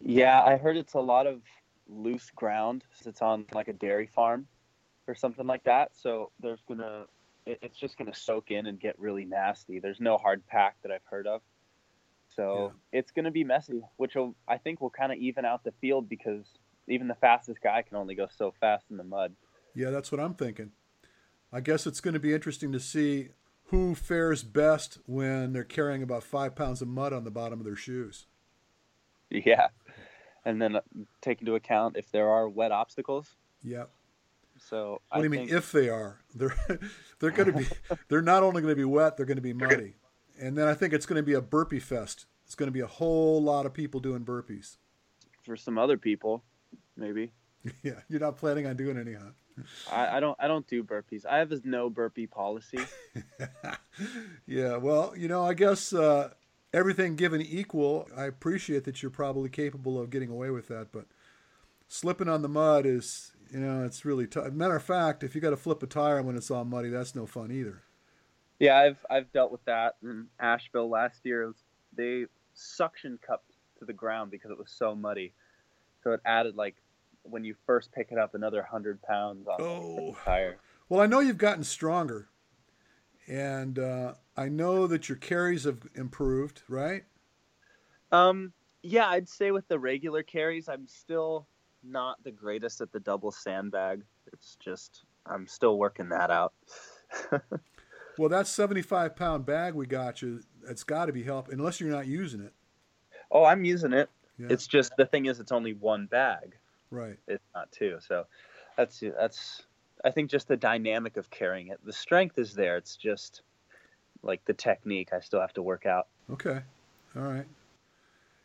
Yeah, 0.00 0.42
I 0.42 0.56
heard 0.56 0.76
it's 0.76 0.94
a 0.94 1.00
lot 1.00 1.26
of 1.26 1.42
loose 1.88 2.30
ground. 2.30 2.84
It's 3.04 3.22
on 3.22 3.46
like 3.52 3.68
a 3.68 3.72
dairy 3.72 4.06
farm 4.06 4.46
or 5.06 5.14
something 5.14 5.46
like 5.46 5.64
that. 5.64 5.90
So 5.94 6.30
there's 6.40 6.62
going 6.66 6.80
to 6.80 7.06
it, 7.46 7.58
it's 7.62 7.78
just 7.78 7.96
going 7.96 8.10
to 8.10 8.18
soak 8.18 8.50
in 8.50 8.66
and 8.66 8.78
get 8.78 8.98
really 8.98 9.24
nasty. 9.24 9.78
There's 9.78 10.00
no 10.00 10.18
hard 10.18 10.46
pack 10.46 10.76
that 10.82 10.92
I've 10.92 11.04
heard 11.04 11.26
of. 11.26 11.42
So 12.34 12.72
yeah. 12.92 12.98
it's 13.00 13.10
going 13.10 13.26
to 13.26 13.30
be 13.30 13.44
messy, 13.44 13.82
which 13.96 14.14
will, 14.14 14.34
I 14.48 14.58
think 14.58 14.80
will 14.80 14.90
kind 14.90 15.12
of 15.12 15.18
even 15.18 15.44
out 15.44 15.64
the 15.64 15.72
field 15.80 16.08
because 16.08 16.44
even 16.88 17.08
the 17.08 17.14
fastest 17.14 17.60
guy 17.62 17.82
can 17.82 17.96
only 17.96 18.14
go 18.14 18.28
so 18.36 18.54
fast 18.60 18.86
in 18.90 18.96
the 18.96 19.04
mud. 19.04 19.34
Yeah, 19.74 19.90
that's 19.90 20.10
what 20.10 20.20
I'm 20.20 20.34
thinking. 20.34 20.72
I 21.52 21.60
guess 21.60 21.86
it's 21.86 22.00
going 22.00 22.14
to 22.14 22.20
be 22.20 22.32
interesting 22.32 22.72
to 22.72 22.80
see 22.80 23.30
who 23.66 23.94
fares 23.94 24.42
best 24.42 24.98
when 25.06 25.52
they're 25.52 25.64
carrying 25.64 26.02
about 26.02 26.22
five 26.22 26.54
pounds 26.54 26.82
of 26.82 26.88
mud 26.88 27.12
on 27.12 27.24
the 27.24 27.30
bottom 27.30 27.58
of 27.58 27.64
their 27.64 27.76
shoes. 27.76 28.26
Yeah. 29.30 29.68
And 30.44 30.60
then 30.60 30.76
uh, 30.76 30.80
take 31.22 31.40
into 31.40 31.54
account 31.54 31.96
if 31.96 32.10
there 32.10 32.28
are 32.28 32.46
wet 32.46 32.70
obstacles. 32.70 33.34
Yep. 33.62 33.88
So 34.68 35.00
what 35.08 35.18
do 35.18 35.24
you 35.24 35.30
think... 35.30 35.48
mean 35.48 35.56
if 35.56 35.72
they 35.72 35.88
are? 35.88 36.18
They're 36.34 36.56
they're 37.18 37.30
going 37.30 37.52
to 37.52 37.58
be 37.58 37.66
they're 38.08 38.22
not 38.22 38.42
only 38.42 38.62
going 38.62 38.72
to 38.72 38.76
be 38.76 38.84
wet, 38.84 39.16
they're 39.16 39.26
going 39.26 39.36
to 39.36 39.42
be 39.42 39.52
muddy. 39.52 39.94
And 40.40 40.56
then 40.56 40.66
I 40.66 40.74
think 40.74 40.92
it's 40.92 41.06
going 41.06 41.16
to 41.16 41.22
be 41.22 41.34
a 41.34 41.40
burpee 41.40 41.78
fest. 41.78 42.26
It's 42.46 42.54
going 42.54 42.66
to 42.66 42.72
be 42.72 42.80
a 42.80 42.86
whole 42.86 43.42
lot 43.42 43.66
of 43.66 43.72
people 43.72 44.00
doing 44.00 44.24
burpees. 44.24 44.76
For 45.44 45.56
some 45.56 45.78
other 45.78 45.96
people, 45.98 46.42
maybe. 46.96 47.32
Yeah, 47.84 48.00
you're 48.08 48.18
not 48.18 48.36
planning 48.38 48.66
on 48.66 48.76
doing 48.76 48.98
any, 48.98 49.12
huh? 49.12 49.30
I, 49.88 50.16
I 50.16 50.20
don't. 50.20 50.36
I 50.40 50.48
don't 50.48 50.66
do 50.66 50.82
burpees. 50.82 51.24
I 51.24 51.38
have 51.38 51.52
a 51.52 51.60
no 51.62 51.88
burpee 51.88 52.26
policy. 52.26 52.80
yeah, 54.46 54.78
well, 54.78 55.14
you 55.16 55.28
know, 55.28 55.44
I 55.44 55.54
guess 55.54 55.92
uh, 55.92 56.30
everything 56.72 57.16
given 57.16 57.40
equal, 57.40 58.08
I 58.16 58.24
appreciate 58.24 58.84
that 58.84 59.02
you're 59.02 59.10
probably 59.10 59.48
capable 59.48 60.00
of 60.00 60.10
getting 60.10 60.30
away 60.30 60.50
with 60.50 60.68
that, 60.68 60.88
but 60.90 61.06
slipping 61.88 62.28
on 62.28 62.42
the 62.42 62.48
mud 62.48 62.86
is 62.86 63.31
you 63.52 63.60
know, 63.60 63.84
it's 63.84 64.04
really 64.04 64.26
tough. 64.26 64.50
Matter 64.52 64.76
of 64.76 64.82
fact, 64.82 65.22
if 65.22 65.34
you 65.34 65.40
got 65.40 65.50
to 65.50 65.56
flip 65.56 65.82
a 65.82 65.86
tire 65.86 66.22
when 66.22 66.36
it's 66.36 66.50
all 66.50 66.64
muddy, 66.64 66.88
that's 66.88 67.14
no 67.14 67.26
fun 67.26 67.52
either. 67.52 67.82
Yeah, 68.58 68.78
I've 68.78 69.04
I've 69.10 69.32
dealt 69.32 69.52
with 69.52 69.64
that 69.66 69.96
in 70.02 70.26
Asheville 70.40 70.88
last 70.88 71.20
year. 71.24 71.52
They 71.94 72.24
suction 72.54 73.18
cupped 73.26 73.52
to 73.78 73.84
the 73.84 73.92
ground 73.92 74.30
because 74.30 74.50
it 74.50 74.58
was 74.58 74.70
so 74.70 74.94
muddy, 74.94 75.34
so 76.02 76.12
it 76.12 76.20
added 76.24 76.56
like 76.56 76.76
when 77.24 77.44
you 77.44 77.54
first 77.66 77.92
pick 77.92 78.08
it 78.10 78.18
up 78.18 78.34
another 78.34 78.62
hundred 78.62 79.02
pounds 79.02 79.46
on 79.46 79.56
oh. 79.60 79.96
the 79.96 80.16
tire. 80.24 80.56
Well, 80.88 81.00
I 81.00 81.06
know 81.06 81.20
you've 81.20 81.38
gotten 81.38 81.64
stronger, 81.64 82.28
and 83.26 83.78
uh, 83.78 84.14
I 84.36 84.48
know 84.48 84.86
that 84.86 85.08
your 85.08 85.16
carries 85.16 85.64
have 85.64 85.80
improved, 85.94 86.62
right? 86.68 87.04
Um, 88.12 88.52
yeah, 88.82 89.08
I'd 89.08 89.28
say 89.28 89.50
with 89.50 89.68
the 89.68 89.78
regular 89.78 90.22
carries, 90.22 90.68
I'm 90.68 90.86
still 90.86 91.46
not 91.82 92.22
the 92.24 92.30
greatest 92.30 92.80
at 92.80 92.92
the 92.92 93.00
double 93.00 93.30
sandbag. 93.30 94.02
It's 94.32 94.56
just 94.56 95.04
I'm 95.26 95.46
still 95.46 95.78
working 95.78 96.08
that 96.10 96.30
out. 96.30 96.52
well, 98.18 98.28
that 98.28 98.46
75 98.46 99.16
pound 99.16 99.46
bag 99.46 99.74
we 99.74 99.86
got 99.86 100.22
you, 100.22 100.40
it's 100.68 100.84
got 100.84 101.06
to 101.06 101.12
be 101.12 101.22
help 101.22 101.48
unless 101.48 101.80
you're 101.80 101.90
not 101.90 102.06
using 102.06 102.40
it. 102.40 102.52
Oh, 103.30 103.44
I'm 103.44 103.64
using 103.64 103.92
it. 103.92 104.10
Yeah. 104.38 104.48
It's 104.50 104.66
just 104.66 104.96
the 104.96 105.06
thing 105.06 105.26
is, 105.26 105.40
it's 105.40 105.52
only 105.52 105.74
one 105.74 106.06
bag. 106.06 106.56
Right. 106.90 107.18
It's 107.26 107.44
not 107.54 107.70
two. 107.72 107.98
So 108.06 108.26
that's 108.76 109.02
that's 109.18 109.62
I 110.04 110.10
think 110.10 110.30
just 110.30 110.48
the 110.48 110.56
dynamic 110.56 111.16
of 111.16 111.30
carrying 111.30 111.68
it. 111.68 111.80
The 111.84 111.92
strength 111.92 112.38
is 112.38 112.54
there. 112.54 112.76
It's 112.76 112.96
just 112.96 113.42
like 114.22 114.44
the 114.44 114.52
technique 114.52 115.10
I 115.12 115.20
still 115.20 115.40
have 115.40 115.52
to 115.54 115.62
work 115.62 115.86
out. 115.86 116.08
Okay. 116.30 116.60
All 117.16 117.22
right. 117.22 117.46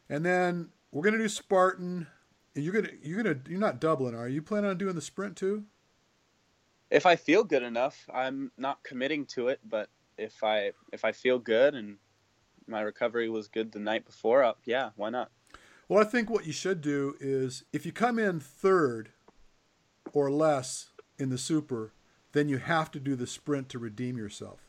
And 0.09 0.25
then 0.25 0.69
we're 0.91 1.03
gonna 1.03 1.17
do 1.17 1.29
Spartan. 1.29 2.07
You're 2.61 2.73
gonna 2.73 2.93
you're 3.01 3.21
gonna 3.21 3.39
you're 3.47 3.59
not 3.59 3.79
doubling, 3.79 4.15
are 4.15 4.27
you? 4.27 4.41
Planning 4.41 4.71
on 4.71 4.77
doing 4.77 4.95
the 4.95 5.01
sprint 5.01 5.35
too? 5.35 5.65
If 6.89 7.05
I 7.05 7.15
feel 7.15 7.43
good 7.43 7.63
enough, 7.63 8.09
I'm 8.13 8.51
not 8.57 8.83
committing 8.83 9.25
to 9.27 9.49
it. 9.49 9.59
But 9.67 9.89
if 10.17 10.43
I 10.43 10.71
if 10.91 11.05
I 11.05 11.11
feel 11.11 11.39
good 11.39 11.75
and 11.75 11.97
my 12.67 12.81
recovery 12.81 13.29
was 13.29 13.47
good 13.47 13.71
the 13.71 13.79
night 13.79 14.05
before, 14.05 14.43
up, 14.43 14.59
yeah, 14.65 14.89
why 14.95 15.09
not? 15.09 15.31
Well, 15.87 16.01
I 16.01 16.05
think 16.05 16.29
what 16.29 16.45
you 16.45 16.53
should 16.53 16.81
do 16.81 17.15
is 17.19 17.63
if 17.71 17.85
you 17.85 17.91
come 17.91 18.19
in 18.19 18.39
third 18.39 19.11
or 20.13 20.29
less 20.29 20.89
in 21.17 21.29
the 21.29 21.37
super, 21.37 21.93
then 22.33 22.49
you 22.49 22.57
have 22.57 22.91
to 22.91 22.99
do 22.99 23.15
the 23.15 23.27
sprint 23.27 23.69
to 23.69 23.79
redeem 23.79 24.17
yourself. 24.17 24.59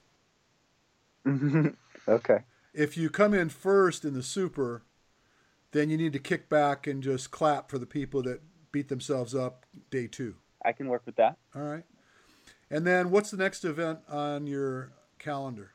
okay. 2.08 2.38
If 2.72 2.96
you 2.96 3.10
come 3.10 3.34
in 3.34 3.48
first 3.48 4.04
in 4.04 4.14
the 4.14 4.22
super, 4.22 4.82
then 5.72 5.90
you 5.90 5.96
need 5.96 6.12
to 6.12 6.18
kick 6.18 6.48
back 6.48 6.86
and 6.86 7.02
just 7.02 7.30
clap 7.30 7.70
for 7.70 7.78
the 7.78 7.86
people 7.86 8.22
that 8.22 8.40
beat 8.72 8.88
themselves 8.88 9.34
up 9.34 9.66
day 9.90 10.06
two. 10.06 10.36
I 10.64 10.72
can 10.72 10.88
work 10.88 11.02
with 11.06 11.16
that. 11.16 11.36
All 11.54 11.62
right. 11.62 11.84
And 12.70 12.86
then 12.86 13.10
what's 13.10 13.30
the 13.30 13.36
next 13.36 13.64
event 13.64 14.00
on 14.08 14.46
your 14.46 14.92
calendar? 15.18 15.72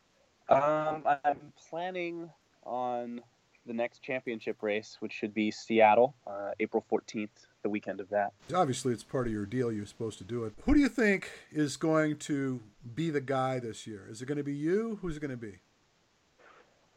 Um, 0.49 1.03
I'm 1.05 1.53
planning 1.69 2.29
on 2.63 3.21
the 3.65 3.73
next 3.73 4.03
championship 4.03 4.61
race, 4.61 4.97
which 4.99 5.13
should 5.13 5.33
be 5.33 5.49
Seattle, 5.49 6.15
uh, 6.27 6.51
April 6.59 6.85
14th, 6.91 7.29
the 7.63 7.69
weekend 7.69 7.99
of 7.99 8.09
that. 8.09 8.33
Obviously, 8.53 8.93
it's 8.93 9.03
part 9.03 9.25
of 9.25 9.33
your 9.33 9.45
deal. 9.45 9.71
You're 9.71 9.85
supposed 9.85 10.17
to 10.17 10.23
do 10.23 10.43
it. 10.43 10.53
Who 10.65 10.73
do 10.73 10.79
you 10.79 10.89
think 10.89 11.31
is 11.51 11.77
going 11.77 12.17
to 12.19 12.59
be 12.93 13.09
the 13.09 13.21
guy 13.21 13.59
this 13.59 13.87
year? 13.87 14.07
Is 14.09 14.21
it 14.21 14.25
going 14.25 14.37
to 14.37 14.43
be 14.43 14.53
you? 14.53 14.99
Who's 15.01 15.17
it 15.17 15.21
going 15.21 15.31
to 15.31 15.37
be? 15.37 15.59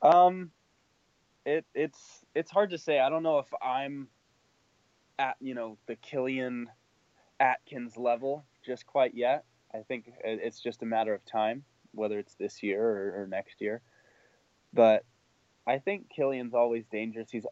Um, 0.02 0.50
it 1.46 1.64
it's 1.74 2.24
it's 2.34 2.50
hard 2.50 2.70
to 2.70 2.78
say. 2.78 2.98
I 2.98 3.08
don't 3.08 3.22
know 3.22 3.38
if 3.38 3.46
I'm 3.62 4.08
at 5.18 5.36
you 5.40 5.54
know 5.54 5.78
the 5.86 5.94
Killian 5.96 6.68
Atkins 7.40 7.96
level 7.96 8.44
just 8.64 8.86
quite 8.86 9.14
yet. 9.14 9.44
I 9.72 9.78
think 9.78 10.12
it's 10.24 10.60
just 10.60 10.82
a 10.82 10.86
matter 10.86 11.14
of 11.14 11.24
time, 11.24 11.64
whether 11.92 12.18
it's 12.18 12.34
this 12.34 12.62
year 12.62 12.82
or, 12.82 13.22
or 13.22 13.26
next 13.26 13.60
year. 13.60 13.80
But 14.74 15.04
I 15.66 15.78
think 15.78 16.10
Killian's 16.14 16.54
always 16.54 16.84
dangerous. 16.90 17.30
He's 17.30 17.46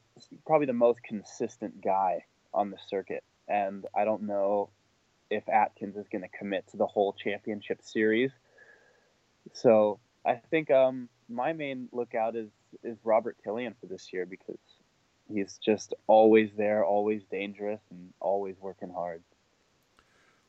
probably 0.46 0.66
the 0.66 0.72
most 0.72 1.02
consistent 1.02 1.82
guy 1.82 2.24
on 2.52 2.70
the 2.70 2.78
circuit, 2.88 3.22
and 3.48 3.86
I 3.94 4.04
don't 4.04 4.22
know 4.22 4.70
if 5.30 5.48
Atkins 5.48 5.96
is 5.96 6.08
going 6.08 6.22
to 6.22 6.36
commit 6.36 6.66
to 6.68 6.76
the 6.76 6.86
whole 6.86 7.12
championship 7.12 7.80
series. 7.82 8.32
So 9.52 10.00
I 10.24 10.34
think 10.50 10.70
um, 10.70 11.08
my 11.28 11.52
main 11.52 11.88
lookout 11.92 12.36
is 12.36 12.50
is 12.82 12.98
Robert 13.04 13.36
Killian 13.42 13.74
for 13.80 13.86
this 13.86 14.12
year 14.12 14.26
because 14.26 14.58
he's 15.32 15.58
just 15.64 15.94
always 16.06 16.50
there, 16.56 16.84
always 16.84 17.22
dangerous, 17.30 17.80
and 17.90 18.12
always 18.20 18.56
working 18.60 18.90
hard. 18.90 19.22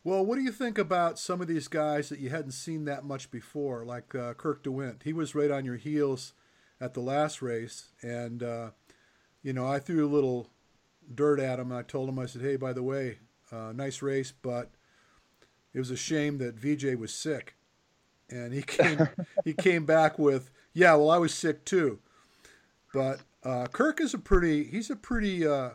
Well, 0.03 0.23
what 0.23 0.35
do 0.35 0.43
you 0.43 0.51
think 0.51 0.77
about 0.77 1.17
some 1.17 1.41
of 1.41 1.47
these 1.47 1.67
guys 1.67 2.09
that 2.09 2.19
you 2.19 2.29
hadn't 2.29 2.51
seen 2.51 2.85
that 2.85 3.03
much 3.03 3.31
before, 3.31 3.83
like 3.83 4.13
uh, 4.13 4.35
Kirk 4.35 4.61
DeWitt? 4.61 5.01
He 5.03 5.13
was 5.13 5.33
right 5.33 5.49
on 5.49 5.65
your 5.65 5.77
heels 5.77 6.33
at 6.79 6.93
the 6.93 6.99
last 6.99 7.41
race, 7.41 7.89
and 8.03 8.43
uh, 8.43 8.69
you 9.41 9.51
know 9.51 9.65
I 9.65 9.79
threw 9.79 10.05
a 10.05 10.07
little 10.07 10.49
dirt 11.13 11.39
at 11.39 11.59
him. 11.59 11.71
I 11.71 11.81
told 11.81 12.07
him 12.07 12.19
I 12.19 12.27
said, 12.27 12.43
"Hey, 12.43 12.55
by 12.55 12.71
the 12.71 12.83
way, 12.83 13.17
uh, 13.51 13.71
nice 13.73 14.03
race, 14.03 14.31
but 14.31 14.69
it 15.73 15.79
was 15.79 15.89
a 15.89 15.97
shame 15.97 16.37
that 16.37 16.55
Veejay 16.55 16.95
was 16.95 17.11
sick." 17.11 17.55
And 18.29 18.53
he 18.53 18.61
came 18.67 19.09
he 19.43 19.53
came 19.53 19.85
back 19.85 20.19
with, 20.19 20.51
"Yeah, 20.71 20.93
well, 20.95 21.09
I 21.09 21.17
was 21.17 21.33
sick 21.33 21.65
too." 21.65 21.99
But 22.95 23.19
uh, 23.43 23.67
Kirk 23.67 23.99
is 23.99 24.13
a 24.13 24.17
pretty 24.17 24.63
he's 24.63 24.89
a 24.89 24.95
pretty 24.95 25.45
uh, 25.45 25.71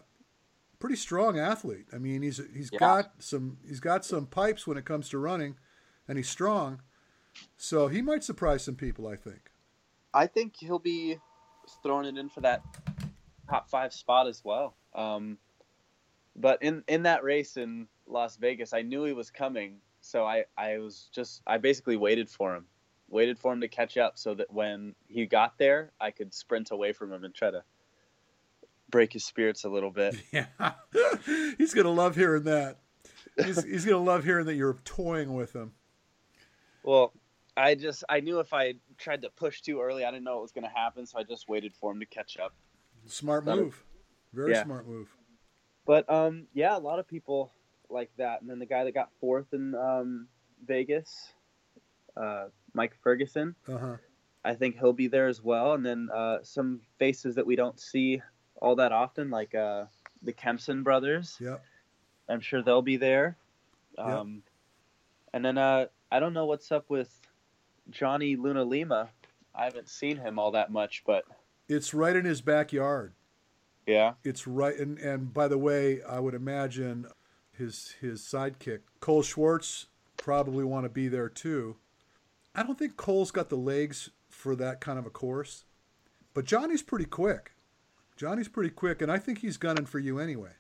pretty 0.79 0.97
strong 0.97 1.39
athlete. 1.39 1.87
I 1.93 1.99
mean, 1.99 2.23
he's 2.23 2.41
he's 2.55 2.71
yeah. 2.73 2.79
got 2.79 3.13
some 3.19 3.59
he's 3.67 3.81
got 3.81 4.05
some 4.05 4.27
pipes 4.27 4.67
when 4.67 4.79
it 4.79 4.87
comes 4.87 5.11
to 5.11 5.19
running, 5.19 5.57
and 6.09 6.17
he's 6.17 6.29
strong. 6.29 6.81
So 7.57 7.89
he 7.89 8.03
might 8.03 8.25
surprise 8.25 8.65
some 8.65 8.75
people. 8.75 9.07
I 9.07 9.17
think. 9.17 9.51
I 10.13 10.27
think 10.27 10.55
he'll 10.59 10.81
be 10.81 11.19
throwing 11.83 12.07
it 12.07 12.19
in 12.19 12.29
for 12.29 12.41
that 12.41 12.63
top 13.49 13.69
five 13.69 13.93
spot 13.93 14.27
as 14.27 14.43
well. 14.43 14.75
Um, 14.95 15.39
but 16.35 16.63
in 16.63 16.83
in 16.89 17.03
that 17.03 17.23
race 17.23 17.57
in 17.59 17.87
Las 18.07 18.37
Vegas, 18.37 18.73
I 18.73 18.83
knew 18.83 19.05
he 19.05 19.13
was 19.13 19.31
coming, 19.31 19.77
so 20.01 20.25
I 20.25 20.45
I 20.57 20.79
was 20.79 21.11
just 21.13 21.43
I 21.47 21.59
basically 21.59 21.97
waited 21.97 22.31
for 22.31 22.55
him, 22.57 22.65
waited 23.11 23.39
for 23.39 23.53
him 23.53 23.61
to 23.61 23.69
catch 23.69 23.97
up, 23.97 24.19
so 24.19 24.35
that 24.35 24.53
when 24.53 24.95
he 25.09 25.27
got 25.27 25.59
there, 25.59 25.93
I 26.01 26.11
could 26.11 26.33
sprint 26.33 26.71
away 26.71 26.93
from 26.93 27.13
him 27.13 27.25
and 27.25 27.35
try 27.35 27.51
to 27.51 27.63
break 28.89 29.13
his 29.13 29.25
spirits 29.25 29.65
a 29.65 29.69
little 29.69 29.91
bit. 29.91 30.17
Yeah, 30.33 30.47
he's 31.59 31.75
gonna 31.75 31.91
love 31.91 32.17
hearing 32.17 32.45
that. 32.45 32.79
He's, 33.37 33.63
he's 33.65 33.85
gonna 33.85 33.99
love 34.03 34.25
hearing 34.25 34.47
that 34.47 34.55
you're 34.55 34.79
toying 34.85 35.35
with 35.35 35.55
him. 35.55 35.73
Well, 36.83 37.13
I 37.57 37.75
just 37.75 38.05
I 38.09 38.21
knew 38.21 38.41
if 38.41 38.53
I 38.53 38.75
tried 38.97 39.23
to 39.23 39.31
push 39.31 39.61
too 39.61 39.81
early, 39.81 40.05
I 40.05 40.11
didn't 40.11 40.25
know 40.25 40.35
what 40.35 40.43
was 40.43 40.53
going 40.53 40.65
to 40.65 40.71
happen, 40.75 41.07
so 41.07 41.19
I 41.19 41.25
just 41.25 41.49
waited 41.49 41.75
for 41.75 41.93
him 41.93 42.01
to 42.01 42.07
catch 42.07 42.37
up. 42.39 42.55
Smart 43.07 43.45
move, 43.45 43.85
very 44.33 44.53
yeah. 44.53 44.65
smart 44.65 44.87
move. 44.87 45.09
But 45.87 46.11
um, 46.11 46.47
yeah, 46.55 46.77
a 46.77 46.79
lot 46.79 46.99
of 46.99 47.09
people 47.09 47.53
like 47.89 48.11
that, 48.19 48.41
and 48.41 48.49
then 48.49 48.59
the 48.59 48.67
guy 48.67 48.85
that 48.85 48.95
got 48.95 49.11
fourth 49.21 49.53
in 49.53 49.75
um, 49.75 50.29
Vegas, 50.65 51.33
uh, 52.17 52.47
Mike 52.75 52.95
Ferguson. 53.03 53.55
Uh-huh. 53.69 53.97
I 54.45 54.55
think 54.55 54.79
he'll 54.79 54.93
be 54.93 55.09
there 55.09 55.29
as 55.29 55.43
well, 55.43 55.75
and 55.75 55.85
then 55.85 56.09
uh, 56.15 56.39
some 56.43 56.81
faces 56.99 57.35
that 57.35 57.47
we 57.47 57.57
don't 57.57 57.79
see 57.79 58.23
all 58.57 58.77
that 58.77 58.93
often, 58.93 59.31
like 59.31 59.55
uh, 59.55 59.85
the 60.23 60.33
Kempson 60.33 60.83
brothers. 60.83 61.37
Yep. 61.41 61.63
I'm 62.29 62.41
sure 62.41 62.63
they'll 62.63 62.83
be 62.83 62.97
there. 62.97 63.37
Um, 63.99 64.35
yep. 64.35 64.43
And 65.35 65.45
then 65.45 65.59
uh, 65.59 65.87
I 66.11 66.21
don't 66.21 66.33
know 66.33 66.47
what's 66.47 66.73
up 66.73 66.89
with 66.89 67.21
Johnny 67.91 68.37
Luna 68.37 68.65
Lima. 68.65 69.11
I 69.55 69.65
haven't 69.65 69.89
seen 69.89 70.17
him 70.17 70.39
all 70.39 70.53
that 70.53 70.71
much, 70.71 71.03
but 71.07 71.25
it's 71.69 71.93
right 71.93 72.17
in 72.17 72.25
his 72.25 72.41
backyard. 72.41 73.13
Yeah, 73.87 74.15
it's 74.25 74.47
right. 74.47 74.77
And 74.79 74.99
and 74.99 75.35
by 75.35 75.49
the 75.49 75.59
way, 75.59 76.03
I 76.03 76.21
would 76.21 76.35
imagine 76.35 77.07
his 77.53 77.95
his 78.01 78.23
sidekick 78.23 78.81
Cole 79.01 79.23
Schwartz 79.23 79.87
probably 80.17 80.65
want 80.65 80.85
to 80.85 80.89
be 80.89 81.09
there 81.09 81.29
too. 81.29 81.77
I 82.55 82.63
don't 82.63 82.79
think 82.79 82.97
Cole's 82.97 83.31
got 83.31 83.49
the 83.49 83.57
legs 83.57 84.11
for 84.29 84.57
that 84.57 84.81
kind 84.81 84.99
of 84.99 85.07
a 85.07 85.11
course, 85.11 85.65
but 86.35 86.45
Johnny's 86.45 86.83
pretty 86.83 87.05
quick. 87.05 87.53
Johnny's 88.17 88.49
pretty 88.49 88.71
quick, 88.71 89.01
and 89.01 89.11
I 89.11 89.19
think 89.19 89.39
he's 89.39 89.57
gunning 89.57 89.87
for 89.87 89.99
you 89.99 90.19
anyway. 90.19 90.53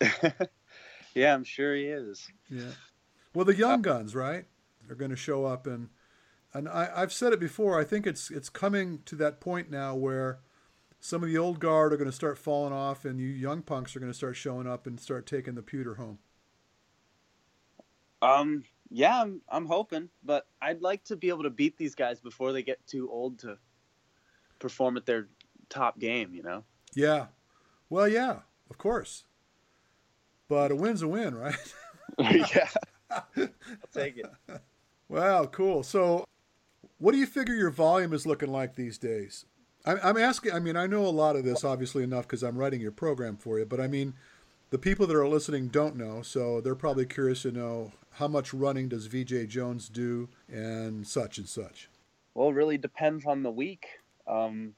yeah, 1.14 1.34
I'm 1.34 1.44
sure 1.44 1.74
he 1.74 1.84
is. 1.84 2.28
Yeah. 2.48 2.72
Well, 3.34 3.44
the 3.44 3.54
young 3.54 3.82
guns, 3.82 4.14
right? 4.14 4.46
They're 4.86 4.96
going 4.96 5.10
to 5.10 5.16
show 5.16 5.44
up 5.44 5.66
and 5.66 5.88
and 6.52 6.68
I, 6.68 6.90
I've 6.94 7.12
said 7.12 7.32
it 7.32 7.40
before. 7.40 7.78
I 7.78 7.84
think 7.84 8.06
it's 8.06 8.30
it's 8.30 8.48
coming 8.48 9.00
to 9.06 9.14
that 9.16 9.40
point 9.40 9.70
now 9.70 9.94
where 9.94 10.40
some 10.98 11.22
of 11.22 11.28
the 11.28 11.38
old 11.38 11.60
guard 11.60 11.92
are 11.92 11.96
going 11.96 12.10
to 12.10 12.16
start 12.16 12.38
falling 12.38 12.72
off, 12.72 13.04
and 13.04 13.20
you 13.20 13.28
young 13.28 13.62
punks 13.62 13.94
are 13.94 14.00
going 14.00 14.10
to 14.12 14.16
start 14.16 14.36
showing 14.36 14.66
up 14.66 14.86
and 14.86 14.98
start 15.00 15.26
taking 15.26 15.54
the 15.54 15.62
pewter 15.62 15.94
home. 15.94 16.18
Um. 18.20 18.64
Yeah, 18.90 19.20
I'm, 19.20 19.40
I'm 19.48 19.66
hoping, 19.66 20.08
but 20.24 20.46
I'd 20.60 20.82
like 20.82 21.04
to 21.04 21.16
be 21.16 21.28
able 21.28 21.44
to 21.44 21.50
beat 21.50 21.76
these 21.78 21.94
guys 21.94 22.20
before 22.20 22.52
they 22.52 22.62
get 22.62 22.84
too 22.86 23.08
old 23.10 23.38
to 23.40 23.56
perform 24.58 24.96
at 24.96 25.06
their 25.06 25.28
top 25.68 25.98
game. 25.98 26.34
You 26.34 26.42
know. 26.42 26.64
Yeah. 26.94 27.26
Well, 27.88 28.08
yeah, 28.08 28.40
of 28.68 28.78
course. 28.78 29.24
But 30.48 30.72
a 30.72 30.76
win's 30.76 31.02
a 31.02 31.08
win, 31.08 31.34
right? 31.34 31.54
yeah, 32.18 32.68
I'll 33.10 33.48
take 33.92 34.18
it. 34.18 34.26
Wow, 35.08 35.46
cool. 35.46 35.82
So, 35.82 36.24
what 36.98 37.12
do 37.12 37.18
you 37.18 37.26
figure 37.26 37.54
your 37.54 37.70
volume 37.70 38.12
is 38.12 38.26
looking 38.26 38.50
like 38.50 38.74
these 38.74 38.98
days? 38.98 39.46
I'm, 39.84 39.98
I'm 40.02 40.16
asking. 40.16 40.52
I 40.52 40.60
mean, 40.60 40.76
I 40.76 40.86
know 40.86 41.04
a 41.04 41.08
lot 41.08 41.36
of 41.36 41.44
this 41.44 41.64
obviously 41.64 42.02
enough 42.02 42.26
because 42.26 42.42
I'm 42.42 42.58
writing 42.58 42.80
your 42.80 42.92
program 42.92 43.36
for 43.36 43.58
you. 43.58 43.64
But 43.64 43.80
I 43.80 43.86
mean, 43.86 44.14
the 44.70 44.78
people 44.78 45.06
that 45.06 45.16
are 45.16 45.28
listening 45.28 45.68
don't 45.68 45.96
know, 45.96 46.22
so 46.22 46.60
they're 46.60 46.74
probably 46.76 47.04
curious 47.04 47.42
to 47.42 47.52
know 47.52 47.92
how 48.12 48.28
much 48.28 48.54
running 48.54 48.88
does 48.88 49.08
Veejay 49.08 49.48
Jones 49.48 49.88
do 49.88 50.28
and 50.48 51.06
such 51.06 51.38
and 51.38 51.48
such. 51.48 51.88
Well, 52.34 52.48
it 52.48 52.54
really 52.54 52.78
depends 52.78 53.26
on 53.26 53.42
the 53.42 53.50
week. 53.50 53.86
Um, 54.26 54.74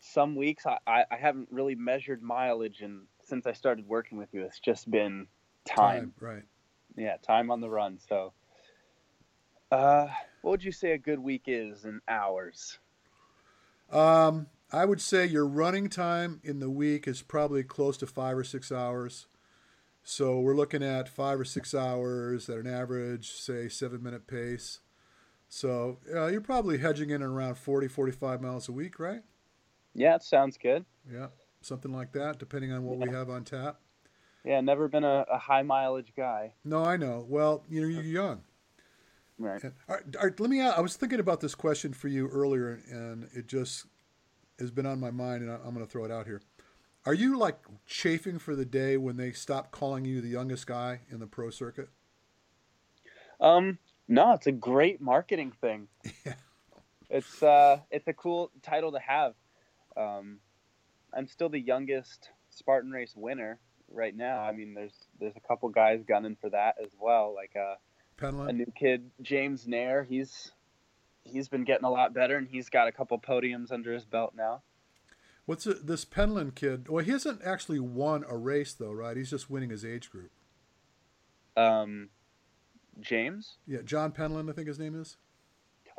some 0.00 0.34
weeks 0.34 0.66
I, 0.66 0.78
I, 0.86 1.04
I 1.10 1.16
haven't 1.16 1.48
really 1.50 1.76
measured 1.76 2.22
mileage, 2.22 2.80
and 2.80 3.02
since 3.22 3.46
I 3.46 3.52
started 3.52 3.86
working 3.86 4.18
with 4.18 4.28
you, 4.32 4.42
it's 4.42 4.58
just 4.58 4.90
been 4.90 5.28
time. 5.64 6.00
Time, 6.00 6.14
right. 6.20 6.42
Yeah, 6.96 7.16
time 7.18 7.50
on 7.52 7.60
the 7.60 7.70
run. 7.70 7.98
So, 8.08 8.32
uh, 9.70 10.08
what 10.42 10.50
would 10.50 10.64
you 10.64 10.72
say 10.72 10.92
a 10.92 10.98
good 10.98 11.20
week 11.20 11.44
is 11.46 11.84
in 11.84 12.00
hours? 12.08 12.78
Um, 13.92 14.46
I 14.72 14.84
would 14.84 15.00
say 15.00 15.26
your 15.26 15.46
running 15.46 15.88
time 15.88 16.40
in 16.44 16.60
the 16.60 16.70
week 16.70 17.08
is 17.08 17.22
probably 17.22 17.64
close 17.64 17.96
to 17.98 18.06
five 18.06 18.36
or 18.36 18.44
six 18.44 18.70
hours. 18.70 19.26
So 20.02 20.40
we're 20.40 20.54
looking 20.54 20.82
at 20.82 21.08
five 21.08 21.40
or 21.40 21.44
six 21.44 21.74
hours 21.74 22.48
at 22.48 22.58
an 22.58 22.66
average, 22.66 23.32
say, 23.32 23.68
seven 23.68 24.02
minute 24.02 24.26
pace. 24.26 24.80
So 25.48 25.98
uh, 26.14 26.26
you're 26.26 26.40
probably 26.40 26.78
hedging 26.78 27.10
in 27.10 27.22
at 27.22 27.28
around 27.28 27.56
40, 27.56 27.88
45 27.88 28.40
miles 28.40 28.68
a 28.68 28.72
week, 28.72 29.00
right? 29.00 29.22
Yeah, 29.94 30.14
it 30.14 30.22
sounds 30.22 30.56
good. 30.56 30.84
Yeah, 31.12 31.28
something 31.60 31.92
like 31.92 32.12
that, 32.12 32.38
depending 32.38 32.72
on 32.72 32.84
what 32.84 32.98
we 32.98 33.12
have 33.12 33.28
on 33.28 33.42
tap. 33.42 33.80
Yeah, 34.44 34.60
never 34.60 34.86
been 34.86 35.04
a, 35.04 35.26
a 35.30 35.38
high 35.38 35.62
mileage 35.62 36.12
guy. 36.16 36.52
No, 36.64 36.84
I 36.84 36.96
know. 36.96 37.26
Well, 37.28 37.64
you 37.68 37.82
know, 37.82 37.88
you're 37.88 38.02
young. 38.02 38.42
Right. 39.38 39.62
And, 39.62 39.72
all 39.88 39.96
right, 39.96 40.16
all 40.16 40.24
right, 40.28 40.40
let 40.40 40.48
me. 40.48 40.60
I 40.60 40.80
was 40.80 40.96
thinking 40.96 41.18
about 41.18 41.40
this 41.40 41.54
question 41.54 41.92
for 41.92 42.08
you 42.08 42.28
earlier, 42.28 42.80
and 42.90 43.28
it 43.34 43.48
just 43.48 43.86
has 44.60 44.70
been 44.70 44.86
on 44.86 45.00
my 45.00 45.10
mind, 45.10 45.42
and 45.42 45.50
I'm 45.50 45.74
going 45.74 45.84
to 45.84 45.90
throw 45.90 46.04
it 46.04 46.10
out 46.10 46.26
here. 46.26 46.40
Are 47.06 47.14
you 47.14 47.38
like 47.38 47.58
chafing 47.86 48.38
for 48.38 48.54
the 48.54 48.64
day 48.64 48.96
when 48.96 49.16
they 49.16 49.32
stop 49.32 49.70
calling 49.70 50.04
you 50.04 50.20
the 50.20 50.28
youngest 50.28 50.66
guy 50.66 51.00
in 51.10 51.18
the 51.18 51.26
pro 51.26 51.50
circuit? 51.50 51.88
Um, 53.40 53.78
no, 54.06 54.34
it's 54.34 54.46
a 54.46 54.52
great 54.52 55.00
marketing 55.00 55.52
thing. 55.60 55.88
Yeah. 56.24 56.34
It's 57.12 57.42
uh, 57.42 57.80
it's 57.90 58.06
a 58.06 58.12
cool 58.12 58.52
title 58.62 58.92
to 58.92 59.00
have. 59.00 59.34
Um, 59.96 60.38
I'm 61.12 61.26
still 61.26 61.48
the 61.48 61.58
youngest 61.58 62.30
Spartan 62.50 62.92
race 62.92 63.14
winner 63.16 63.58
right 63.90 64.16
now. 64.16 64.38
I 64.42 64.52
mean, 64.52 64.74
there's 64.74 64.94
there's 65.18 65.34
a 65.34 65.40
couple 65.40 65.68
guys 65.70 66.04
gunning 66.06 66.36
for 66.40 66.50
that 66.50 66.76
as 66.80 66.90
well. 67.00 67.34
Like 67.34 67.56
uh, 67.56 67.74
a 68.22 68.52
new 68.52 68.72
kid, 68.78 69.10
James 69.22 69.66
Nair. 69.66 70.04
He's 70.04 70.52
he's 71.30 71.48
been 71.48 71.64
getting 71.64 71.84
a 71.84 71.90
lot 71.90 72.12
better, 72.12 72.36
and 72.36 72.48
he's 72.48 72.68
got 72.68 72.88
a 72.88 72.92
couple 72.92 73.18
podiums 73.18 73.72
under 73.72 73.92
his 73.92 74.04
belt 74.04 74.32
now. 74.36 74.62
What's 75.46 75.66
it, 75.66 75.86
this 75.86 76.04
Penland 76.04 76.54
kid? 76.54 76.88
Well, 76.88 77.04
he 77.04 77.10
hasn't 77.10 77.40
actually 77.44 77.80
won 77.80 78.24
a 78.28 78.36
race 78.36 78.72
though, 78.72 78.92
right? 78.92 79.16
He's 79.16 79.30
just 79.30 79.50
winning 79.50 79.70
his 79.70 79.84
age 79.84 80.10
group. 80.10 80.30
Um, 81.56 82.10
James. 83.00 83.56
Yeah, 83.66 83.82
John 83.82 84.12
Penland, 84.12 84.48
I 84.48 84.52
think 84.52 84.68
his 84.68 84.78
name 84.78 85.00
is. 85.00 85.16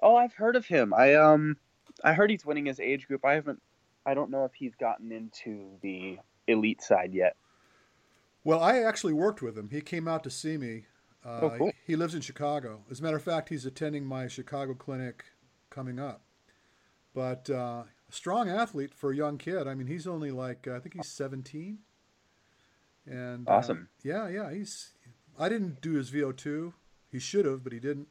Oh, 0.02 0.16
I've 0.16 0.34
heard 0.34 0.56
of 0.56 0.66
him. 0.68 0.94
I 0.94 1.16
um, 1.16 1.58
I 2.04 2.14
heard 2.14 2.30
he's 2.30 2.46
winning 2.46 2.66
his 2.66 2.80
age 2.80 3.08
group. 3.08 3.26
I 3.26 3.34
haven't. 3.34 3.62
I 4.06 4.14
don't 4.14 4.32
know 4.32 4.46
if 4.46 4.54
he's 4.54 4.76
gotten 4.76 5.12
into 5.12 5.78
the 5.82 6.18
elite 6.48 6.82
side 6.82 7.14
yet. 7.14 7.36
Well, 8.44 8.62
I 8.62 8.80
actually 8.80 9.14
worked 9.14 9.42
with 9.42 9.58
him. 9.58 9.70
He 9.70 9.82
came 9.82 10.08
out 10.08 10.24
to 10.24 10.30
see 10.32 10.58
me. 10.58 10.86
Uh, 11.26 11.40
Oh, 11.42 11.50
cool. 11.58 11.72
He 11.86 11.96
lives 11.96 12.16
in 12.16 12.22
Chicago. 12.22 12.82
As 12.90 13.00
a 13.00 13.04
matter 13.04 13.18
of 13.18 13.24
fact, 13.24 13.50
he's 13.50 13.66
attending 13.66 14.06
my 14.06 14.28
Chicago 14.28 14.74
clinic 14.74 15.26
coming 15.70 16.00
up. 16.00 16.22
But 17.14 17.50
uh, 17.50 17.84
a 17.84 18.12
strong 18.12 18.50
athlete 18.50 18.94
for 18.94 19.12
a 19.12 19.16
young 19.16 19.38
kid. 19.38 19.68
I 19.68 19.76
mean, 19.76 19.88
he's 19.88 20.08
only 20.08 20.32
like 20.32 20.68
uh, 20.68 20.76
I 20.76 20.80
think 20.80 20.96
he's 20.96 21.08
17. 21.10 21.80
And 23.06 23.48
uh, 23.48 23.52
Awesome. 23.52 23.90
yeah, 24.04 24.28
yeah. 24.28 24.52
He's. 24.52 24.92
I 25.40 25.50
didn't 25.50 25.82
do 25.82 25.94
his 25.94 26.12
VO2. 26.12 26.74
He 27.12 27.20
should 27.20 27.46
have, 27.46 27.64
but 27.64 27.74
he 27.74 27.80
didn't. 27.80 28.08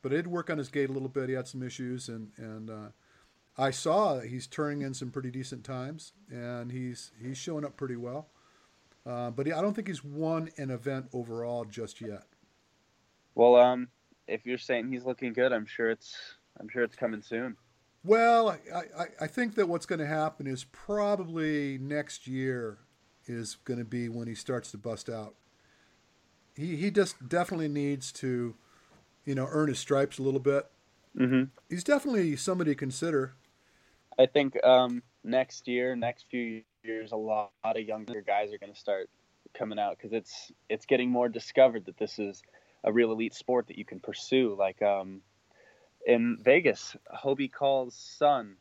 But 0.00 0.12
I 0.12 0.16
did 0.16 0.26
work 0.26 0.50
on 0.50 0.58
his 0.58 0.68
gait 0.68 0.90
a 0.90 0.92
little 0.92 1.08
bit. 1.08 1.28
He 1.28 1.34
had 1.34 1.46
some 1.46 1.62
issues, 1.62 2.08
and 2.08 2.32
and 2.36 2.70
uh, 2.70 2.88
I 3.56 3.70
saw 3.70 4.14
that 4.14 4.26
he's 4.26 4.46
turning 4.46 4.82
in 4.82 4.94
some 4.94 5.10
pretty 5.10 5.30
decent 5.30 5.64
times, 5.64 6.12
and 6.30 6.72
he's 6.72 7.12
he's 7.22 7.38
showing 7.38 7.64
up 7.64 7.76
pretty 7.76 7.96
well. 7.96 8.28
Uh, 9.06 9.30
but 9.30 9.46
he, 9.46 9.52
I 9.52 9.60
don't 9.60 9.74
think 9.74 9.88
he's 9.88 10.02
won 10.04 10.50
an 10.56 10.70
event 10.70 11.06
overall 11.12 11.64
just 11.64 12.00
yet. 12.00 12.24
Well, 13.34 13.56
um, 13.56 13.88
if 14.26 14.46
you're 14.46 14.58
saying 14.58 14.90
he's 14.90 15.04
looking 15.04 15.32
good, 15.32 15.52
I'm 15.52 15.66
sure 15.66 15.90
it's 15.90 16.14
I'm 16.60 16.68
sure 16.68 16.82
it's 16.82 16.96
coming 16.96 17.22
soon. 17.22 17.56
Well, 18.04 18.48
I, 18.48 18.76
I, 18.76 19.04
I 19.20 19.26
think 19.26 19.54
that 19.54 19.68
what's 19.68 19.86
going 19.86 20.00
to 20.00 20.06
happen 20.06 20.46
is 20.46 20.64
probably 20.64 21.78
next 21.78 22.26
year 22.26 22.78
is 23.26 23.56
going 23.64 23.78
to 23.78 23.84
be 23.84 24.08
when 24.08 24.26
he 24.26 24.34
starts 24.34 24.72
to 24.72 24.78
bust 24.78 25.08
out. 25.08 25.34
He 26.56 26.76
he 26.76 26.90
just 26.90 27.28
definitely 27.28 27.68
needs 27.68 28.12
to, 28.12 28.54
you 29.24 29.34
know, 29.34 29.48
earn 29.50 29.68
his 29.68 29.78
stripes 29.78 30.18
a 30.18 30.22
little 30.22 30.40
bit. 30.40 30.66
Mm-hmm. 31.18 31.44
He's 31.68 31.84
definitely 31.84 32.36
somebody 32.36 32.72
to 32.72 32.74
consider. 32.74 33.34
I 34.18 34.26
think 34.26 34.62
um, 34.64 35.02
next 35.24 35.68
year, 35.68 35.96
next 35.96 36.26
few 36.30 36.62
years, 36.84 37.12
a 37.12 37.16
lot, 37.16 37.50
of 37.64 37.80
younger 37.80 38.20
guys 38.20 38.52
are 38.52 38.58
going 38.58 38.72
to 38.72 38.78
start 38.78 39.08
coming 39.54 39.78
out 39.78 39.96
because 39.96 40.12
it's 40.12 40.50
it's 40.68 40.86
getting 40.86 41.10
more 41.10 41.28
discovered 41.28 41.84
that 41.86 41.98
this 41.98 42.18
is 42.18 42.42
a 42.84 42.92
real 42.92 43.12
elite 43.12 43.34
sport 43.34 43.68
that 43.68 43.78
you 43.78 43.84
can 43.84 44.00
pursue. 44.00 44.56
Like 44.58 44.82
um, 44.82 45.22
in 46.06 46.38
Vegas, 46.40 46.96
Hobie 47.14 47.52
Call's 47.52 47.94
son 47.94 48.56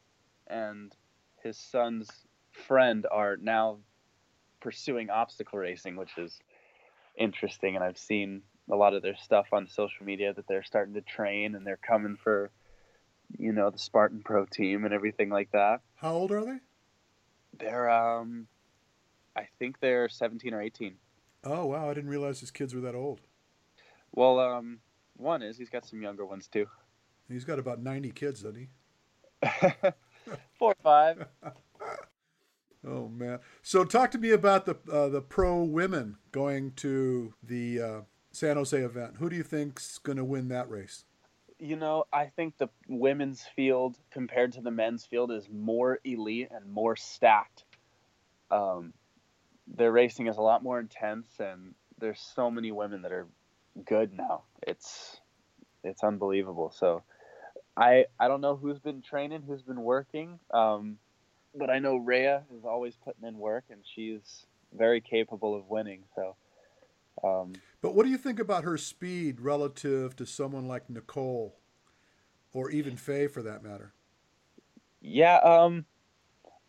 and 0.47 0.95
his 1.43 1.57
son's 1.57 2.09
friend 2.51 3.05
are 3.11 3.37
now 3.37 3.77
pursuing 4.59 5.09
obstacle 5.09 5.59
racing, 5.59 5.95
which 5.95 6.17
is 6.17 6.39
interesting. 7.17 7.75
And 7.75 7.83
I've 7.83 7.97
seen 7.97 8.41
a 8.69 8.75
lot 8.75 8.93
of 8.93 9.01
their 9.01 9.15
stuff 9.15 9.47
on 9.51 9.67
social 9.67 10.05
media 10.05 10.33
that 10.33 10.47
they're 10.47 10.63
starting 10.63 10.93
to 10.93 11.01
train 11.01 11.55
and 11.55 11.65
they're 11.65 11.77
coming 11.77 12.15
for, 12.15 12.51
you 13.37 13.51
know, 13.51 13.69
the 13.69 13.79
Spartan 13.79 14.21
Pro 14.23 14.45
team 14.45 14.85
and 14.85 14.93
everything 14.93 15.29
like 15.29 15.51
that. 15.51 15.81
How 15.95 16.13
old 16.13 16.31
are 16.31 16.45
they? 16.45 16.59
They're, 17.57 17.89
um, 17.89 18.47
I 19.35 19.47
think 19.59 19.79
they're 19.79 20.09
17 20.09 20.53
or 20.53 20.61
18. 20.61 20.95
Oh 21.43 21.65
wow, 21.65 21.89
I 21.89 21.93
didn't 21.93 22.09
realize 22.09 22.39
his 22.39 22.51
kids 22.51 22.75
were 22.75 22.81
that 22.81 22.95
old. 22.95 23.19
Well, 24.13 24.39
um, 24.39 24.79
one 25.17 25.41
is 25.41 25.57
he's 25.57 25.69
got 25.69 25.85
some 25.85 26.01
younger 26.01 26.25
ones 26.25 26.47
too. 26.47 26.67
He's 27.29 27.45
got 27.45 27.59
about 27.59 27.81
ninety 27.81 28.11
kids, 28.11 28.41
doesn't 28.41 28.59
he? 28.59 28.69
Four 30.57 30.71
or 30.71 30.75
five. 30.83 31.25
Oh 32.85 33.07
man! 33.09 33.39
So 33.61 33.85
talk 33.85 34.09
to 34.11 34.17
me 34.17 34.31
about 34.31 34.65
the 34.65 34.75
uh, 34.91 35.07
the 35.09 35.21
pro 35.21 35.61
women 35.61 36.17
going 36.31 36.71
to 36.77 37.33
the 37.43 37.79
uh, 37.79 38.01
San 38.31 38.57
Jose 38.57 38.75
event. 38.77 39.17
Who 39.17 39.29
do 39.29 39.35
you 39.35 39.43
think's 39.43 39.99
going 39.99 40.17
to 40.17 40.23
win 40.23 40.47
that 40.47 40.69
race? 40.69 41.05
You 41.59 41.75
know, 41.75 42.05
I 42.11 42.25
think 42.25 42.57
the 42.57 42.69
women's 42.87 43.43
field 43.55 43.99
compared 44.09 44.53
to 44.53 44.61
the 44.61 44.71
men's 44.71 45.05
field 45.05 45.31
is 45.31 45.47
more 45.47 45.99
elite 46.03 46.47
and 46.49 46.65
more 46.71 46.95
stacked. 46.95 47.65
Um, 48.49 48.93
their 49.67 49.91
racing 49.91 50.25
is 50.25 50.37
a 50.37 50.41
lot 50.41 50.63
more 50.63 50.79
intense, 50.79 51.27
and 51.39 51.75
there's 51.99 52.19
so 52.19 52.49
many 52.49 52.71
women 52.71 53.03
that 53.03 53.11
are 53.11 53.27
good 53.85 54.13
now. 54.13 54.43
It's 54.65 55.19
it's 55.83 56.03
unbelievable. 56.03 56.71
So, 56.75 57.03
I 57.77 58.05
I 58.19 58.27
don't 58.27 58.41
know 58.41 58.55
who's 58.55 58.79
been 58.79 59.01
training, 59.01 59.43
who's 59.47 59.61
been 59.61 59.81
working, 59.81 60.39
um, 60.53 60.97
but 61.55 61.69
I 61.69 61.79
know 61.79 61.97
Rea 61.97 62.39
is 62.55 62.65
always 62.65 62.95
putting 63.03 63.27
in 63.27 63.37
work, 63.37 63.65
and 63.69 63.81
she's 63.83 64.45
very 64.73 65.01
capable 65.01 65.55
of 65.55 65.69
winning. 65.69 66.03
So, 66.15 66.35
um, 67.23 67.53
But 67.81 67.95
what 67.95 68.03
do 68.05 68.09
you 68.09 68.17
think 68.17 68.39
about 68.39 68.63
her 68.63 68.77
speed 68.77 69.41
relative 69.41 70.15
to 70.17 70.25
someone 70.25 70.67
like 70.67 70.89
Nicole, 70.89 71.55
or 72.53 72.69
even 72.69 72.95
Faye 72.95 73.27
for 73.27 73.41
that 73.41 73.63
matter? 73.63 73.93
Yeah, 75.01 75.37
um, 75.37 75.85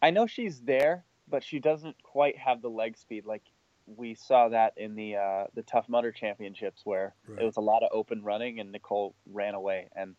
I 0.01 0.11
know 0.11 0.27
she's 0.27 0.61
there, 0.61 1.05
but 1.29 1.45
she 1.45 1.59
doesn't 1.59 2.03
quite 2.03 2.37
have 2.39 2.63
the 2.63 2.71
leg 2.71 2.97
speed. 2.97 3.27
Like 3.27 3.43
we 3.87 4.15
saw 4.15 4.49
that 4.49 4.75
in 4.77 4.95
the 4.95 5.17
uh, 5.17 5.45
the 5.55 5.63
Tough 5.63 5.89
Mudder 5.89 6.13
Championships, 6.13 6.83
where 6.85 7.15
Right. 7.27 7.43
it 7.43 7.45
was 7.45 7.57
a 7.57 7.61
lot 7.61 7.83
of 7.83 7.89
open 7.93 8.23
running, 8.23 8.61
and 8.61 8.73
Nicole 8.73 9.15
ran 9.31 9.55
away. 9.55 9.89
And 9.97 10.15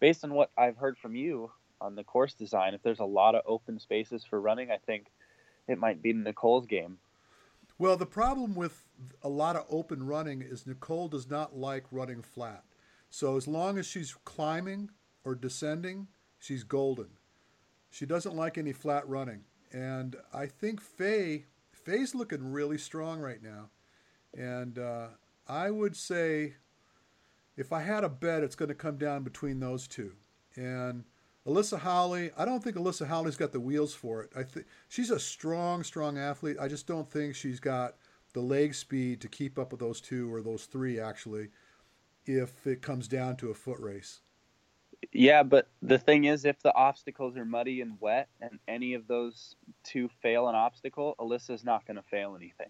based 0.00 0.24
on 0.24 0.32
what 0.34 0.50
I've 0.56 0.76
heard 0.76 0.96
from 0.98 1.14
you 1.14 1.50
on 1.80 1.94
the 1.94 2.04
course 2.04 2.34
design, 2.34 2.74
if 2.74 2.82
there's 2.82 3.00
a 3.00 3.04
lot 3.04 3.34
of 3.34 3.42
open 3.46 3.78
spaces 3.78 4.24
for 4.24 4.40
running, 4.40 4.70
I 4.70 4.78
think 4.78 5.06
it 5.68 5.78
might 5.78 6.02
be 6.02 6.12
Nicole's 6.12 6.66
game. 6.66 6.98
Well, 7.78 7.96
the 7.96 8.06
problem 8.06 8.54
with 8.54 8.84
a 9.22 9.28
lot 9.28 9.56
of 9.56 9.66
open 9.68 10.06
running 10.06 10.42
is 10.42 10.66
Nicole 10.66 11.08
does 11.08 11.28
not 11.28 11.56
like 11.56 11.84
running 11.90 12.22
flat. 12.22 12.64
So 13.10 13.36
as 13.36 13.48
long 13.48 13.78
as 13.78 13.86
she's 13.86 14.14
climbing 14.24 14.90
or 15.24 15.34
descending, 15.34 16.08
she's 16.38 16.62
golden. 16.64 17.08
She 17.90 18.06
doesn't 18.06 18.34
like 18.36 18.56
any 18.56 18.72
flat 18.72 19.08
running. 19.08 19.44
And 19.72 20.16
I 20.32 20.46
think 20.46 20.80
Faye 20.80 21.46
Faye's 21.84 22.14
looking 22.14 22.52
really 22.52 22.78
strong 22.78 23.20
right 23.20 23.42
now. 23.42 23.70
And 24.34 24.78
uh, 24.78 25.08
I 25.46 25.70
would 25.70 25.96
say 25.96 26.54
if 27.56 27.72
I 27.72 27.82
had 27.82 28.04
a 28.04 28.08
bet, 28.08 28.42
it's 28.42 28.54
going 28.54 28.68
to 28.70 28.74
come 28.74 28.96
down 28.96 29.22
between 29.22 29.60
those 29.60 29.86
two. 29.86 30.12
And 30.56 31.04
Alyssa 31.46 31.78
Hawley, 31.78 32.30
I 32.36 32.44
don't 32.44 32.62
think 32.62 32.76
Alyssa 32.76 33.06
Hawley's 33.06 33.36
got 33.36 33.52
the 33.52 33.60
wheels 33.60 33.94
for 33.94 34.22
it. 34.22 34.30
I 34.36 34.42
think 34.42 34.66
she's 34.88 35.10
a 35.10 35.18
strong, 35.18 35.82
strong 35.82 36.18
athlete. 36.18 36.56
I 36.60 36.68
just 36.68 36.86
don't 36.86 37.10
think 37.10 37.34
she's 37.34 37.60
got 37.60 37.96
the 38.32 38.40
leg 38.40 38.74
speed 38.74 39.20
to 39.20 39.28
keep 39.28 39.58
up 39.58 39.72
with 39.72 39.80
those 39.80 40.00
two 40.00 40.32
or 40.32 40.40
those 40.40 40.64
three 40.64 40.98
actually 40.98 41.48
if 42.24 42.66
it 42.66 42.80
comes 42.80 43.08
down 43.08 43.36
to 43.36 43.50
a 43.50 43.54
foot 43.54 43.78
race. 43.80 44.20
Yeah, 45.10 45.42
but 45.42 45.68
the 45.82 45.98
thing 45.98 46.24
is, 46.24 46.44
if 46.44 46.62
the 46.62 46.74
obstacles 46.74 47.36
are 47.36 47.44
muddy 47.44 47.80
and 47.80 47.96
wet, 48.00 48.28
and 48.40 48.58
any 48.68 48.94
of 48.94 49.08
those 49.08 49.56
two 49.82 50.08
fail 50.22 50.48
an 50.48 50.54
obstacle, 50.54 51.16
Alyssa's 51.18 51.64
not 51.64 51.86
going 51.86 51.96
to 51.96 52.02
fail 52.02 52.36
anything. 52.36 52.68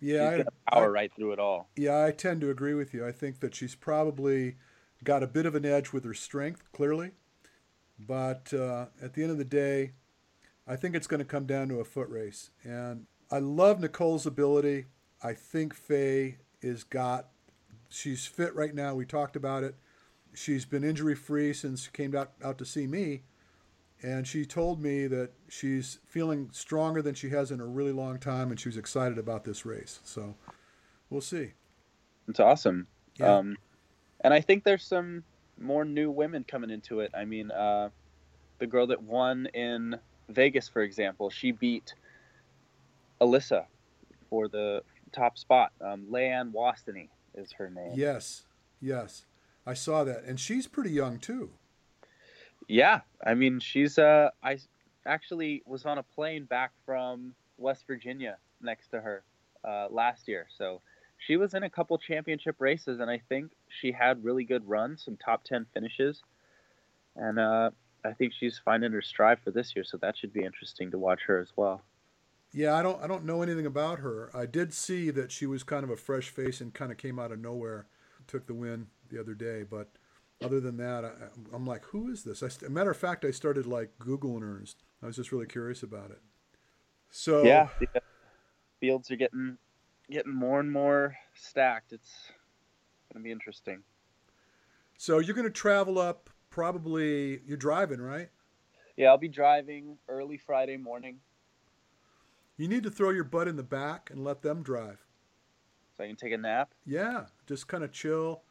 Yeah, 0.00 0.38
she's 0.38 0.46
I, 0.66 0.70
power 0.74 0.86
I, 0.86 0.88
right 0.88 1.12
through 1.14 1.32
it 1.32 1.38
all. 1.38 1.68
Yeah, 1.76 2.04
I 2.04 2.10
tend 2.10 2.40
to 2.40 2.50
agree 2.50 2.74
with 2.74 2.92
you. 2.92 3.06
I 3.06 3.12
think 3.12 3.40
that 3.40 3.54
she's 3.54 3.76
probably 3.76 4.56
got 5.04 5.22
a 5.22 5.28
bit 5.28 5.46
of 5.46 5.54
an 5.54 5.64
edge 5.64 5.92
with 5.92 6.04
her 6.04 6.14
strength, 6.14 6.70
clearly, 6.72 7.12
but 7.98 8.52
uh, 8.52 8.86
at 9.00 9.14
the 9.14 9.22
end 9.22 9.30
of 9.30 9.38
the 9.38 9.44
day, 9.44 9.92
I 10.66 10.76
think 10.76 10.94
it's 10.96 11.06
going 11.06 11.20
to 11.20 11.24
come 11.24 11.46
down 11.46 11.68
to 11.68 11.80
a 11.80 11.84
foot 11.84 12.08
race. 12.08 12.50
And 12.64 13.06
I 13.30 13.38
love 13.38 13.80
Nicole's 13.80 14.26
ability. 14.26 14.86
I 15.22 15.34
think 15.34 15.74
Faye 15.74 16.38
is 16.60 16.84
got. 16.84 17.28
She's 17.88 18.26
fit 18.26 18.54
right 18.54 18.74
now. 18.74 18.94
We 18.94 19.04
talked 19.04 19.36
about 19.36 19.62
it. 19.62 19.76
She's 20.34 20.64
been 20.64 20.84
injury 20.84 21.14
free 21.14 21.52
since 21.52 21.84
she 21.84 21.90
came 21.90 22.14
out, 22.14 22.32
out 22.42 22.58
to 22.58 22.64
see 22.64 22.86
me. 22.86 23.22
And 24.02 24.26
she 24.26 24.44
told 24.44 24.82
me 24.82 25.06
that 25.06 25.30
she's 25.48 26.00
feeling 26.06 26.48
stronger 26.52 27.02
than 27.02 27.14
she 27.14 27.28
has 27.30 27.52
in 27.52 27.60
a 27.60 27.66
really 27.66 27.92
long 27.92 28.18
time, 28.18 28.50
and 28.50 28.58
she 28.58 28.68
was 28.68 28.76
excited 28.76 29.16
about 29.16 29.44
this 29.44 29.64
race. 29.64 30.00
So 30.02 30.34
we'll 31.08 31.20
see. 31.20 31.52
It's 32.26 32.40
awesome. 32.40 32.88
Yeah. 33.16 33.36
Um, 33.36 33.56
and 34.20 34.34
I 34.34 34.40
think 34.40 34.64
there's 34.64 34.84
some 34.84 35.22
more 35.60 35.84
new 35.84 36.10
women 36.10 36.44
coming 36.44 36.70
into 36.70 37.00
it. 37.00 37.12
I 37.14 37.24
mean, 37.24 37.52
uh, 37.52 37.90
the 38.58 38.66
girl 38.66 38.88
that 38.88 39.02
won 39.02 39.46
in 39.54 39.96
Vegas, 40.28 40.68
for 40.68 40.82
example, 40.82 41.30
she 41.30 41.52
beat 41.52 41.94
Alyssa 43.20 43.66
for 44.28 44.48
the 44.48 44.82
top 45.12 45.38
spot. 45.38 45.72
Um, 45.80 46.06
Leanne 46.10 46.52
Wastany 46.52 47.08
is 47.34 47.52
her 47.52 47.70
name. 47.70 47.92
Yes, 47.94 48.44
yes. 48.80 49.26
I 49.66 49.74
saw 49.74 50.04
that, 50.04 50.24
and 50.24 50.38
she's 50.38 50.66
pretty 50.66 50.90
young 50.90 51.18
too. 51.18 51.50
Yeah, 52.68 53.00
I 53.24 53.34
mean, 53.34 53.60
she's 53.60 53.98
uh, 53.98 54.30
I 54.42 54.58
actually 55.06 55.62
was 55.66 55.84
on 55.84 55.98
a 55.98 56.02
plane 56.02 56.44
back 56.44 56.72
from 56.84 57.34
West 57.58 57.84
Virginia 57.86 58.38
next 58.60 58.88
to 58.88 59.00
her 59.00 59.24
uh, 59.64 59.88
last 59.90 60.28
year, 60.28 60.46
so 60.56 60.80
she 61.18 61.36
was 61.36 61.54
in 61.54 61.62
a 61.62 61.70
couple 61.70 61.96
championship 61.98 62.56
races, 62.58 63.00
and 63.00 63.10
I 63.10 63.20
think 63.28 63.52
she 63.80 63.92
had 63.92 64.24
really 64.24 64.44
good 64.44 64.68
runs, 64.68 65.04
some 65.04 65.16
top 65.16 65.44
ten 65.44 65.66
finishes, 65.72 66.22
and 67.16 67.38
uh, 67.38 67.70
I 68.04 68.12
think 68.12 68.32
she's 68.32 68.60
finding 68.64 68.92
her 68.92 69.02
stride 69.02 69.38
for 69.44 69.50
this 69.50 69.74
year, 69.76 69.84
so 69.84 69.96
that 69.98 70.16
should 70.16 70.32
be 70.32 70.44
interesting 70.44 70.90
to 70.90 70.98
watch 70.98 71.20
her 71.26 71.40
as 71.40 71.48
well. 71.56 71.82
Yeah, 72.52 72.74
I 72.74 72.82
don't 72.82 73.02
I 73.02 73.06
don't 73.06 73.24
know 73.24 73.42
anything 73.42 73.66
about 73.66 74.00
her. 74.00 74.30
I 74.34 74.46
did 74.46 74.74
see 74.74 75.10
that 75.10 75.32
she 75.32 75.46
was 75.46 75.62
kind 75.62 75.84
of 75.84 75.90
a 75.90 75.96
fresh 75.96 76.28
face 76.28 76.60
and 76.60 76.74
kind 76.74 76.92
of 76.92 76.98
came 76.98 77.18
out 77.18 77.32
of 77.32 77.38
nowhere, 77.38 77.86
took 78.26 78.46
the 78.46 78.54
win 78.54 78.88
the 79.12 79.20
other 79.20 79.34
day. 79.34 79.62
But 79.62 79.88
other 80.42 80.60
than 80.60 80.76
that, 80.78 81.04
I, 81.04 81.54
am 81.54 81.66
like, 81.66 81.84
who 81.84 82.10
is 82.10 82.24
this? 82.24 82.42
I, 82.42 82.68
matter 82.68 82.90
of 82.90 82.96
fact, 82.96 83.24
I 83.24 83.30
started 83.30 83.66
like 83.66 83.90
googling 83.98 84.42
her. 84.42 84.62
I 85.02 85.06
was 85.06 85.16
just 85.16 85.32
really 85.32 85.46
curious 85.46 85.82
about 85.82 86.10
it. 86.10 86.20
So 87.10 87.44
yeah, 87.44 87.68
the 87.78 87.88
uh, 87.94 88.00
fields 88.80 89.10
are 89.10 89.16
getting 89.16 89.58
getting 90.10 90.34
more 90.34 90.60
and 90.60 90.72
more 90.72 91.14
stacked. 91.34 91.92
It's 91.92 92.32
going 93.12 93.22
to 93.22 93.24
be 93.24 93.30
interesting. 93.30 93.82
So 94.96 95.18
you're 95.18 95.34
going 95.34 95.46
to 95.46 95.50
travel 95.50 95.98
up. 95.98 96.30
Probably 96.50 97.40
you're 97.46 97.56
driving, 97.56 98.00
right? 98.00 98.28
Yeah, 98.96 99.08
I'll 99.08 99.18
be 99.18 99.28
driving 99.28 99.96
early 100.08 100.36
Friday 100.36 100.76
morning. 100.76 101.18
You 102.58 102.68
need 102.68 102.82
to 102.82 102.90
throw 102.90 103.10
your 103.10 103.24
butt 103.24 103.48
in 103.48 103.56
the 103.56 103.62
back 103.62 104.10
and 104.10 104.22
let 104.22 104.42
them 104.42 104.62
drive. 104.62 105.04
So 105.96 106.04
I 106.04 106.06
can 106.06 106.16
take 106.16 106.32
a 106.32 106.38
nap. 106.38 106.74
Yeah, 106.84 107.24
just 107.46 107.68
kind 107.68 107.84
of 107.84 107.92
chill 107.92 108.42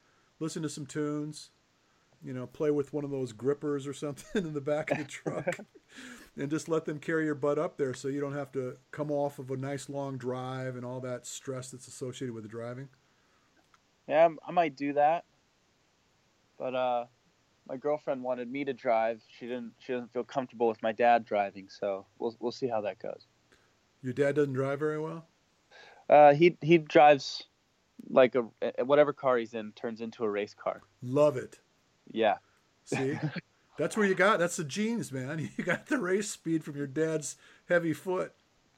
listen 0.42 0.64
to 0.64 0.70
some 0.70 0.86
tunes, 0.86 1.52
you 2.24 2.34
know, 2.34 2.48
play 2.48 2.72
with 2.72 2.92
one 2.92 3.06
of 3.06 3.12
those 3.12 3.32
grippers 3.32 3.88
or 3.88 3.94
something 3.94 4.26
in 4.46 4.54
the 4.54 4.60
back 4.60 4.92
of 4.92 4.98
the 4.98 5.06
truck, 5.06 5.60
and 6.36 6.50
just 6.50 6.68
let 6.68 6.86
them 6.86 7.00
carry 7.00 7.26
your 7.26 7.36
butt 7.36 7.58
up 7.58 7.78
there 7.78 7.94
so 7.94 8.08
you 8.08 8.20
don't 8.20 8.36
have 8.36 8.52
to 8.52 8.76
come 8.92 9.12
off 9.12 9.40
of 9.40 9.52
a 9.52 9.56
nice 9.56 9.88
long 9.88 10.18
drive 10.18 10.76
and 10.76 10.84
all 10.84 11.00
that 11.00 11.26
stress 11.26 11.70
that's 11.70 11.88
associated 11.88 12.34
with 12.34 12.44
the 12.44 12.50
driving. 12.50 12.90
Yeah, 14.08 14.28
I 14.46 14.52
might 14.52 14.76
do 14.76 14.94
that, 14.94 15.24
but 16.58 16.76
uh, 16.76 17.06
my 17.68 17.78
girlfriend 17.78 18.24
wanted 18.24 18.52
me 18.52 18.66
to 18.66 18.74
drive. 18.74 19.22
She 19.40 19.46
didn't. 19.46 19.74
She 19.80 19.94
doesn't 19.94 20.12
feel 20.12 20.24
comfortable 20.24 20.68
with 20.68 20.82
my 20.82 20.92
dad 20.92 21.24
driving, 21.24 21.70
so 21.70 22.08
we'll 22.18 22.36
we'll 22.40 22.52
see 22.52 22.68
how 22.68 22.82
that 22.82 23.00
goes. 23.00 23.28
Your 24.02 24.14
dad 24.14 24.36
doesn't 24.36 24.54
drive 24.54 24.80
very 24.80 25.00
well. 25.00 25.28
Uh, 26.10 26.34
he 26.34 26.58
he 26.62 26.80
drives 26.80 27.44
like 28.10 28.36
a 28.36 28.46
whatever 28.84 29.14
car 29.14 29.38
he's 29.38 29.54
in 29.54 29.72
turns 29.74 30.02
into 30.02 30.24
a 30.24 30.30
race 30.30 30.54
car. 30.54 30.82
Love 31.02 31.38
it. 31.38 31.60
Yeah. 32.12 32.38
See, 32.86 33.18
that's 33.78 33.96
where 33.96 34.06
you 34.06 34.16
got. 34.16 34.40
That's 34.40 34.58
the 34.58 34.64
genes, 34.64 35.12
man. 35.12 35.50
You 35.58 35.64
got 35.64 35.88
the 35.88 35.98
race 35.98 36.30
speed 36.30 36.64
from 36.64 36.76
your 36.76 36.88
dad's 36.88 37.38
heavy 37.68 37.94
foot. 37.94 38.34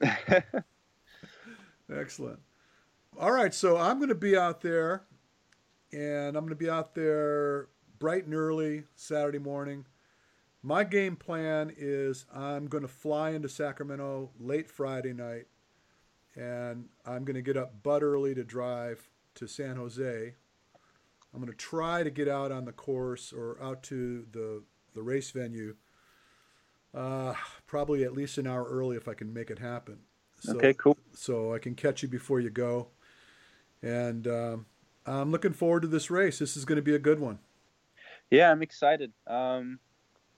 Excellent. 1.92 2.40
All 3.18 3.32
right, 3.32 3.54
so 3.54 3.76
I'm 3.76 3.98
going 3.98 4.08
to 4.08 4.14
be 4.14 4.36
out 4.36 4.60
there, 4.60 5.04
and 5.92 6.36
I'm 6.36 6.42
going 6.42 6.48
to 6.48 6.56
be 6.56 6.70
out 6.70 6.94
there 6.94 7.68
bright 7.98 8.24
and 8.24 8.34
early 8.34 8.84
Saturday 8.96 9.38
morning. 9.38 9.84
My 10.62 10.82
game 10.82 11.14
plan 11.14 11.72
is 11.76 12.26
I'm 12.34 12.66
going 12.66 12.82
to 12.82 12.88
fly 12.88 13.30
into 13.30 13.48
Sacramento 13.48 14.30
late 14.40 14.68
Friday 14.68 15.12
night, 15.12 15.46
and 16.34 16.86
I'm 17.06 17.24
going 17.24 17.36
to 17.36 17.42
get 17.42 17.56
up 17.56 17.74
but 17.82 18.02
early 18.02 18.34
to 18.34 18.42
drive 18.42 19.08
to 19.34 19.46
San 19.46 19.76
Jose. 19.76 20.34
I'm 21.32 21.40
going 21.40 21.50
to 21.50 21.56
try 21.56 22.02
to 22.02 22.10
get 22.10 22.28
out 22.28 22.52
on 22.52 22.64
the 22.64 22.72
course 22.72 23.32
or 23.32 23.58
out 23.60 23.82
to 23.84 24.26
the 24.32 24.62
the 24.94 25.02
race 25.02 25.30
venue. 25.32 25.74
Uh, 26.94 27.34
probably 27.66 28.04
at 28.04 28.12
least 28.12 28.38
an 28.38 28.46
hour 28.46 28.64
early 28.64 28.96
if 28.96 29.08
I 29.08 29.14
can 29.14 29.32
make 29.32 29.50
it 29.50 29.58
happen. 29.58 29.98
So, 30.38 30.54
okay, 30.54 30.74
cool. 30.74 30.96
So 31.12 31.52
I 31.52 31.58
can 31.58 31.74
catch 31.74 32.02
you 32.02 32.08
before 32.08 32.38
you 32.38 32.50
go, 32.50 32.88
and 33.82 34.28
um, 34.28 34.66
I'm 35.04 35.32
looking 35.32 35.52
forward 35.52 35.82
to 35.82 35.88
this 35.88 36.10
race. 36.10 36.38
This 36.38 36.56
is 36.56 36.64
going 36.64 36.76
to 36.76 36.82
be 36.82 36.94
a 36.94 37.00
good 37.00 37.18
one. 37.18 37.40
Yeah, 38.30 38.50
I'm 38.50 38.62
excited. 38.62 39.12
Um, 39.26 39.80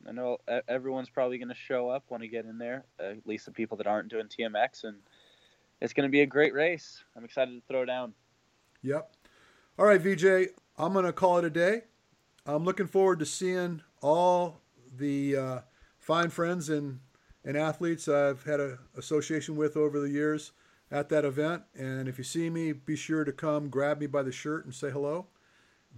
I 0.09 0.13
know 0.13 0.39
everyone's 0.69 1.11
probably 1.11 1.39
going 1.39 1.49
to 1.49 1.55
show 1.55 1.89
up 1.89 2.05
when 2.09 2.23
I 2.23 2.27
get 2.27 2.45
in 2.45 2.59
there, 2.59 2.85
at 2.99 3.27
least 3.27 3.47
the 3.47 3.53
people 3.53 3.77
that 3.79 3.87
aren't 3.87 4.09
doing 4.09 4.27
TMX, 4.27 4.85
and 4.85 4.97
it's 5.81 5.93
going 5.93 6.09
to 6.09 6.11
be 6.11 6.23
a 6.23 6.27
great 6.27 6.55
race. 6.55 7.03
I'm 7.17 7.25
excited 7.25 7.53
to 7.53 7.63
throw 7.69 7.85
down. 7.85 8.15
Yep. 8.87 9.11
All 9.81 9.87
right, 9.87 10.01
Veejay, 10.01 10.51
I'm 10.79 10.93
going 10.93 11.05
to 11.05 11.13
call 11.13 11.39
it 11.39 11.45
a 11.45 11.51
day. 11.51 11.83
I'm 12.47 12.65
looking 12.65 12.87
forward 12.87 13.19
to 13.19 13.27
seeing 13.27 13.83
all 14.01 14.61
the 14.97 15.37
uh, 15.37 15.59
fine 15.99 16.31
friends 16.31 16.69
and, 16.69 17.01
and 17.45 17.57
athletes 17.57 18.07
I've 18.07 18.45
had 18.45 18.61
an 18.61 18.79
association 18.97 19.57
with 19.57 19.77
over 19.77 19.99
the 19.99 20.09
years 20.09 20.53
at 20.89 21.09
that 21.09 21.25
event. 21.25 21.65
And 21.77 22.07
if 22.07 22.17
you 22.17 22.23
see 22.23 22.49
me, 22.49 22.73
be 22.73 22.95
sure 22.95 23.25
to 23.25 23.33
come 23.33 23.71
grab 23.71 23.99
me 23.99 24.07
by 24.07 24.23
the 24.23 24.31
shirt 24.31 24.65
and 24.65 24.73
say 24.73 24.91
hello. 24.91 25.27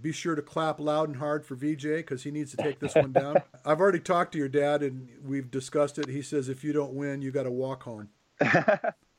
Be 0.01 0.11
sure 0.11 0.33
to 0.33 0.41
clap 0.41 0.79
loud 0.79 1.09
and 1.09 1.17
hard 1.17 1.45
for 1.45 1.55
Veejay 1.55 1.97
because 1.97 2.23
he 2.23 2.31
needs 2.31 2.51
to 2.51 2.57
take 2.57 2.79
this 2.79 2.95
one 2.95 3.11
down. 3.11 3.43
I've 3.65 3.81
already 3.81 3.99
talked 3.99 4.31
to 4.31 4.39
your 4.39 4.49
dad 4.49 4.81
and 4.81 5.09
we've 5.23 5.51
discussed 5.51 5.99
it. 5.99 6.07
He 6.07 6.23
says 6.23 6.49
if 6.49 6.63
you 6.63 6.73
don't 6.73 6.93
win, 6.93 7.21
you 7.21 7.29
got 7.29 7.43
to 7.43 7.51
walk 7.51 7.83
home. 7.83 8.09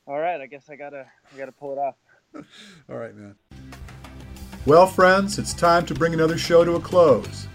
all 0.07 0.19
right, 0.19 0.41
I 0.41 0.47
guess 0.47 0.69
I 0.69 0.75
gotta 0.75 1.07
I 1.33 1.39
gotta 1.39 1.53
pull 1.53 1.73
it 1.73 1.79
off. 1.79 1.95
all 2.89 2.97
right, 2.97 3.15
man. 3.15 3.37
Well, 4.67 4.87
friends, 4.87 5.39
it's 5.39 5.55
time 5.55 5.87
to 5.87 5.95
bring 5.95 6.15
another 6.15 6.37
show 6.37 6.65
to 6.65 6.75
a 6.75 6.81
close. 6.81 7.49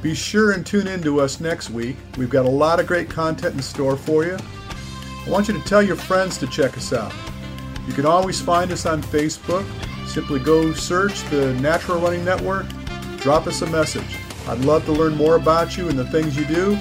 Be 0.00 0.14
sure 0.14 0.52
and 0.52 0.64
tune 0.64 0.86
in 0.86 1.02
to 1.02 1.20
us 1.20 1.40
next 1.40 1.70
week. 1.70 1.96
We've 2.16 2.30
got 2.30 2.44
a 2.44 2.50
lot 2.50 2.80
of 2.80 2.86
great 2.86 3.10
content 3.10 3.54
in 3.54 3.62
store 3.62 3.96
for 3.96 4.24
you. 4.24 4.36
I 5.26 5.30
want 5.30 5.48
you 5.48 5.54
to 5.54 5.64
tell 5.64 5.82
your 5.82 5.96
friends 5.96 6.38
to 6.38 6.46
check 6.46 6.76
us 6.76 6.92
out. 6.92 7.12
You 7.86 7.92
can 7.92 8.06
always 8.06 8.40
find 8.40 8.72
us 8.72 8.86
on 8.86 9.02
Facebook. 9.02 9.66
Simply 10.06 10.40
go 10.40 10.72
search 10.72 11.22
the 11.30 11.54
Natural 11.54 12.00
Running 12.00 12.24
Network, 12.24 12.66
drop 13.18 13.46
us 13.46 13.62
a 13.62 13.66
message. 13.66 14.16
I'd 14.48 14.64
love 14.64 14.84
to 14.86 14.92
learn 14.92 15.14
more 15.16 15.36
about 15.36 15.76
you 15.76 15.88
and 15.88 15.98
the 15.98 16.06
things 16.10 16.36
you 16.36 16.44
do. 16.44 16.78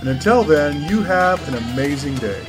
And 0.00 0.08
until 0.08 0.44
then, 0.44 0.88
you 0.88 1.02
have 1.02 1.46
an 1.48 1.54
amazing 1.72 2.14
day. 2.16 2.44